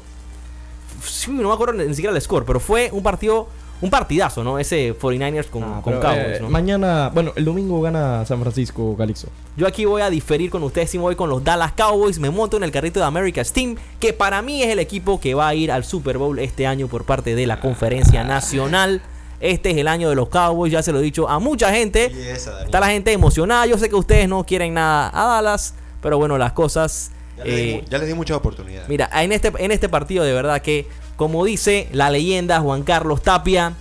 Sí, 1.05 1.31
no 1.31 1.49
me 1.49 1.53
acuerdo 1.53 1.73
ni 1.73 1.93
siquiera 1.93 2.15
el 2.15 2.21
score, 2.21 2.45
pero 2.45 2.59
fue 2.59 2.89
un 2.91 3.03
partido, 3.03 3.49
un 3.83 3.89
partidazo, 3.89 4.43
¿no? 4.43 4.57
Ese 4.59 4.97
49ers 4.97 5.47
con, 5.49 5.63
Ah, 5.63 5.81
con 5.83 5.93
pero, 5.93 5.99
Cowboys, 6.01 6.37
eh, 6.37 6.39
¿no? 6.41 6.49
Mañana, 6.49 7.11
bueno, 7.13 7.33
el 7.35 7.43
domingo 7.45 7.81
gana 7.81 8.25
San 8.25 8.39
Francisco, 8.41 8.95
Calixto. 8.97 9.27
Yo 9.57 9.67
aquí 9.67 9.85
voy 9.85 10.01
a 10.01 10.09
diferir 10.09 10.49
con 10.49 10.63
ustedes 10.63 10.93
y 10.95 10.97
me 10.97 11.03
voy 11.03 11.15
con 11.15 11.29
los 11.29 11.43
Dallas 11.43 11.73
Cowboys. 11.73 12.17
Me 12.17 12.29
monto 12.29 12.57
en 12.57 12.63
el 12.63 12.71
carrito 12.71 12.99
de 13.01 13.05
America's 13.05 13.51
Team, 13.51 13.75
que 13.99 14.13
para 14.13 14.41
mí 14.41 14.63
es 14.63 14.69
el 14.69 14.79
equipo 14.79 15.19
que 15.19 15.33
va 15.33 15.49
a 15.49 15.53
ir 15.55 15.71
al 15.71 15.83
Super 15.83 16.17
Bowl 16.17 16.39
este 16.39 16.65
año 16.65 16.87
por 16.87 17.03
parte 17.05 17.35
de 17.35 17.45
la 17.45 17.59
Conferencia 17.59 18.23
Nacional. 18.23 19.01
Este 19.41 19.71
es 19.71 19.77
el 19.77 19.89
año 19.89 20.07
de 20.09 20.15
los 20.15 20.29
Cowboys, 20.29 20.71
ya 20.71 20.81
se 20.81 20.93
lo 20.93 20.99
he 20.99 21.01
dicho 21.03 21.27
a 21.27 21.37
mucha 21.39 21.71
gente. 21.73 22.05
Está 22.31 22.79
la 22.79 22.87
gente 22.87 23.11
emocionada. 23.11 23.65
Yo 23.65 23.77
sé 23.77 23.89
que 23.89 23.95
ustedes 23.95 24.29
no 24.29 24.45
quieren 24.45 24.73
nada 24.75 25.11
a 25.13 25.25
Dallas, 25.35 25.75
pero 26.01 26.17
bueno, 26.17 26.37
las 26.37 26.53
cosas. 26.53 27.11
Ya, 27.37 27.43
les 27.45 27.55
di, 27.55 27.61
eh, 27.71 27.81
mu- 27.81 27.89
ya 27.89 27.97
les 27.97 28.07
di 28.07 28.13
muchas 28.13 28.37
oportunidades. 28.37 28.87
Mira, 28.87 29.09
en 29.21 29.31
este, 29.33 29.51
en 29.57 29.71
este 29.71 29.89
partido 29.89 30.23
de 30.23 30.31
verdad 30.33 30.61
que, 30.61 30.87
como 31.15 31.45
dice 31.45 31.87
la 31.91 32.09
leyenda 32.09 32.59
Juan 32.59 32.83
Carlos 32.83 33.21
Tapia, 33.21 33.73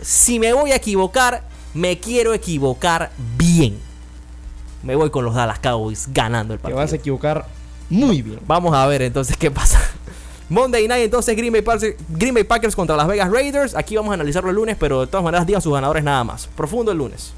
si 0.00 0.38
me 0.38 0.52
voy 0.52 0.72
a 0.72 0.76
equivocar, 0.76 1.42
me 1.72 1.98
quiero 1.98 2.34
equivocar 2.34 3.10
bien. 3.36 3.78
Me 4.82 4.94
voy 4.96 5.10
con 5.10 5.24
los 5.24 5.34
Dallas 5.34 5.58
Cowboys 5.60 6.08
ganando 6.12 6.52
el 6.52 6.60
Te 6.60 6.62
partido. 6.64 6.80
vas 6.80 6.92
a 6.92 6.96
equivocar 6.96 7.46
muy 7.88 8.22
bien. 8.22 8.40
Vamos 8.46 8.74
a 8.74 8.86
ver 8.86 9.02
entonces 9.02 9.36
qué 9.36 9.50
pasa. 9.50 9.80
Monday 10.48 10.86
Night, 10.86 11.04
entonces 11.04 11.34
Green 11.36 11.52
Bay, 11.52 11.62
Packers, 11.62 11.96
Green 12.10 12.34
Bay 12.34 12.44
Packers 12.44 12.76
contra 12.76 12.96
Las 12.96 13.08
Vegas 13.08 13.30
Raiders. 13.30 13.74
Aquí 13.74 13.96
vamos 13.96 14.10
a 14.10 14.14
analizarlo 14.14 14.50
el 14.50 14.56
lunes, 14.56 14.76
pero 14.78 15.00
de 15.00 15.06
todas 15.06 15.24
maneras 15.24 15.46
digan 15.46 15.62
sus 15.62 15.72
ganadores 15.72 16.04
nada 16.04 16.22
más. 16.22 16.48
Profundo 16.54 16.92
el 16.92 16.98
lunes. 16.98 17.32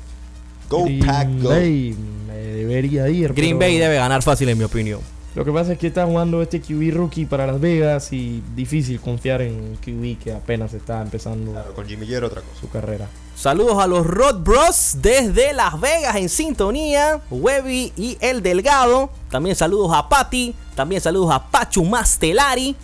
Go 0.68 0.84
Green 0.84 1.06
Pack, 1.06 1.28
go. 1.40 1.50
Bay 1.50 1.96
me 2.26 2.34
debería 2.34 3.08
ir. 3.08 3.32
Green 3.32 3.58
pero 3.58 3.70
Bay 3.70 3.78
debe 3.78 3.94
ganar 3.94 4.22
fácil 4.22 4.48
en 4.48 4.58
mi 4.58 4.64
opinión. 4.64 5.00
Lo 5.36 5.44
que 5.44 5.52
pasa 5.52 5.74
es 5.74 5.78
que 5.78 5.88
está 5.88 6.06
jugando 6.06 6.40
este 6.40 6.62
QB 6.62 6.94
rookie 6.94 7.26
para 7.26 7.46
Las 7.46 7.60
Vegas 7.60 8.10
y 8.10 8.42
difícil 8.54 8.98
confiar 8.98 9.42
en 9.42 9.76
QB 9.76 10.18
que 10.24 10.32
apenas 10.32 10.72
está 10.72 11.02
empezando 11.02 11.52
Claro, 11.52 11.74
con 11.74 11.86
Jimmy 11.86 12.06
Yero 12.06 12.28
otra 12.28 12.40
cosa. 12.40 12.58
su 12.58 12.70
carrera. 12.70 13.06
Saludos 13.34 13.78
a 13.78 13.86
los 13.86 14.06
Rod 14.06 14.36
Bros 14.40 14.96
desde 15.02 15.52
Las 15.52 15.78
Vegas 15.78 16.16
en 16.16 16.30
sintonía. 16.30 17.20
Webby 17.30 17.92
y 17.98 18.16
El 18.22 18.42
Delgado. 18.42 19.10
También 19.30 19.54
saludos 19.56 19.92
a 19.94 20.08
Patty. 20.08 20.54
También 20.74 21.02
saludos 21.02 21.30
a 21.34 21.50
Pachu 21.50 21.84
Mastelari. 21.84 22.74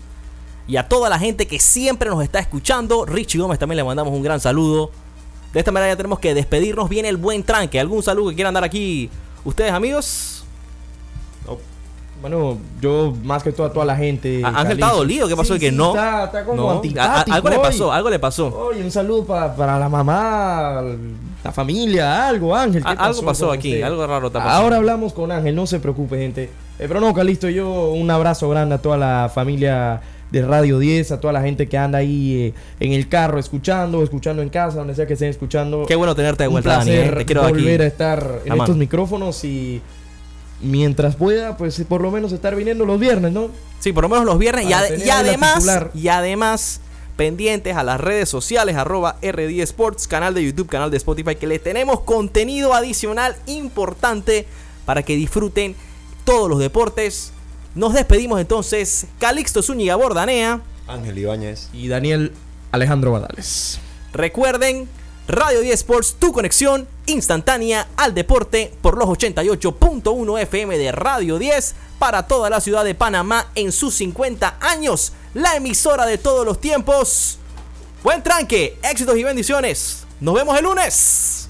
Y 0.69 0.77
a 0.77 0.87
toda 0.87 1.09
la 1.09 1.19
gente 1.19 1.47
que 1.47 1.59
siempre 1.59 2.11
nos 2.11 2.23
está 2.23 2.39
escuchando. 2.39 3.07
Richie 3.07 3.39
Gómez 3.41 3.59
también 3.59 3.79
le 3.79 3.85
mandamos 3.85 4.13
un 4.13 4.23
gran 4.23 4.41
saludo. 4.41 4.91
De 5.55 5.59
esta 5.59 5.73
manera 5.73 5.93
ya 5.95 5.97
tenemos 5.97 6.19
que 6.19 6.35
despedirnos. 6.35 6.91
Viene 6.91 7.09
el 7.09 7.17
buen 7.17 7.43
tranque. 7.45 7.81
¿Algún 7.81 8.03
saludo 8.03 8.29
que 8.29 8.35
quieran 8.35 8.53
dar 8.53 8.65
aquí 8.65 9.09
ustedes, 9.43 9.73
amigos? 9.73 10.32
No, 12.23 12.29
Bueno, 12.29 12.59
yo 12.81 13.15
más 13.25 13.43
que 13.43 13.51
todo 13.53 13.67
a 13.67 13.73
toda 13.73 13.85
la 13.85 13.97
gente. 13.97 14.43
Ángel 14.45 14.73
está 14.73 14.93
dolido, 14.93 15.27
¿qué 15.29 15.37
pasó? 15.37 15.55
Sí, 15.55 15.61
Que 15.61 15.71
sí, 15.71 15.77
no. 15.77 15.91
Está, 15.91 16.25
está 16.25 16.45
como 16.45 16.63
No, 16.63 16.71
antipático 16.71 17.35
algo 17.35 17.49
le 17.51 17.57
hoy. 17.57 17.63
pasó, 17.63 17.93
algo 17.93 18.11
le 18.11 18.19
pasó. 18.19 18.47
Oye, 18.69 18.83
un 18.85 18.91
saludo 18.91 19.25
pa- 19.25 19.55
para 19.57 19.79
la 19.79 19.89
mamá, 19.89 20.83
la 21.43 21.53
familia, 21.53 22.29
algo, 22.29 22.55
Ángel. 22.55 22.83
¿qué 22.83 22.89
A- 22.89 22.93
algo 23.07 23.23
pasó 23.23 23.51
aquí, 23.51 23.73
usted? 23.73 23.83
algo 23.83 24.07
raro 24.07 24.29
está 24.29 24.39
pasando. 24.39 24.63
Ahora 24.63 24.77
hablamos 24.77 25.13
con 25.13 25.33
Ángel, 25.33 25.55
no 25.57 25.67
se 25.67 25.81
preocupe, 25.81 26.17
gente. 26.17 26.45
Eh, 26.79 26.85
pero 26.89 27.01
no, 27.01 27.13
Calisto, 27.13 27.49
yo 27.49 27.91
un 27.91 28.11
abrazo 28.11 28.49
grande 28.49 28.77
a 28.77 28.79
toda 28.79 28.97
la 28.97 29.31
familia 29.35 30.01
de 30.31 30.41
Radio 30.43 30.79
10, 30.79 31.13
a 31.13 31.21
toda 31.21 31.33
la 31.33 31.43
gente 31.43 31.69
que 31.69 31.77
anda 31.77 31.99
ahí 31.99 32.35
eh, 32.41 32.55
en 32.81 32.93
el 32.93 33.09
carro 33.09 33.39
escuchando, 33.39 34.03
escuchando 34.03 34.41
en 34.43 34.49
casa, 34.49 34.79
donde 34.79 34.95
sea 34.95 35.07
que 35.07 35.13
estén 35.15 35.29
escuchando. 35.29 35.85
Qué 35.87 35.95
bueno 35.97 36.15
tenerte 36.15 36.45
de 36.45 36.49
un 36.49 36.53
vuelta, 36.55 36.79
Dani. 36.79 36.91
eh. 36.91 36.95
placer 37.01 37.19
Te 37.19 37.25
quiero 37.27 37.43
aquí. 37.43 37.53
volver 37.53 37.83
a 37.83 37.87
estar 37.87 38.39
en 38.45 38.53
estos 38.55 38.77
micrófonos 38.77 39.45
y 39.45 39.83
mientras 40.63 41.17
pueda, 41.17 41.57
pues 41.57 41.83
por 41.89 42.01
lo 42.01 42.11
menos 42.11 42.33
estar 42.33 42.55
viniendo 42.57 42.85
los 42.85 42.99
viernes, 42.99 43.33
¿no? 43.33 43.51
Sí, 43.81 43.93
por 43.93 44.05
lo 44.05 44.09
menos 44.09 44.25
los 44.25 44.39
viernes. 44.39 44.67
Y, 44.67 44.73
además, 45.11 45.67
y 45.95 46.09
además, 46.09 46.81
pendientes 47.17 47.77
a 47.77 47.83
las 47.83 48.01
redes 48.01 48.29
sociales, 48.29 48.77
arroba 48.77 49.17
RD 49.23 49.61
Sports, 49.63 50.07
canal 50.07 50.35
de 50.35 50.45
YouTube, 50.45 50.69
canal 50.69 50.91
de 50.91 50.97
Spotify, 50.97 51.35
que 51.37 51.47
les 51.47 51.63
tenemos 51.63 52.01
contenido 52.01 52.75
adicional 52.75 53.37
importante 53.47 54.47
para 54.85 55.03
que 55.03 55.17
disfruten 55.17 55.75
todos 56.25 56.49
los 56.49 56.59
deportes. 56.59 57.33
Nos 57.75 57.95
despedimos 57.95 58.41
entonces. 58.41 59.07
Calixto 59.19 59.63
Zúñiga 59.63 59.97
Bordanea. 59.97 60.61
Ángel 60.87 61.19
Ibáñez. 61.19 61.69
Y 61.73 61.89
Daniel 61.89 62.33
Alejandro 62.71 63.13
Badales. 63.13 63.81
Recuerden, 64.13 64.89
Radio 65.29 65.61
10 65.61 65.75
Sports, 65.75 66.17
tu 66.19 66.33
conexión 66.33 66.89
instantánea 67.07 67.87
al 67.97 68.13
deporte 68.13 68.75
por 68.83 68.99
los 68.99 69.09
88.1 69.09 70.41
FM 70.41 70.79
de 70.79 70.91
Radio 70.91 71.39
10 71.39 71.75
para 72.01 72.27
toda 72.27 72.51
la 72.51 72.61
ciudad 72.61 72.85
de 72.85 72.97
Panamá 72.97 73.47
en 73.55 73.71
sus 73.71 73.95
50 73.95 74.57
años. 74.61 75.13
La 75.35 75.55
emisora 75.55 76.07
de 76.07 76.19
todos 76.19 76.45
los 76.45 76.61
tiempos. 76.61 77.39
Buen 78.03 78.23
tranque, 78.23 78.77
éxitos 78.83 79.17
y 79.17 79.23
bendiciones. 79.23 80.05
Nos 80.21 80.35
vemos 80.35 80.59
el 80.59 80.65
lunes. 80.65 81.42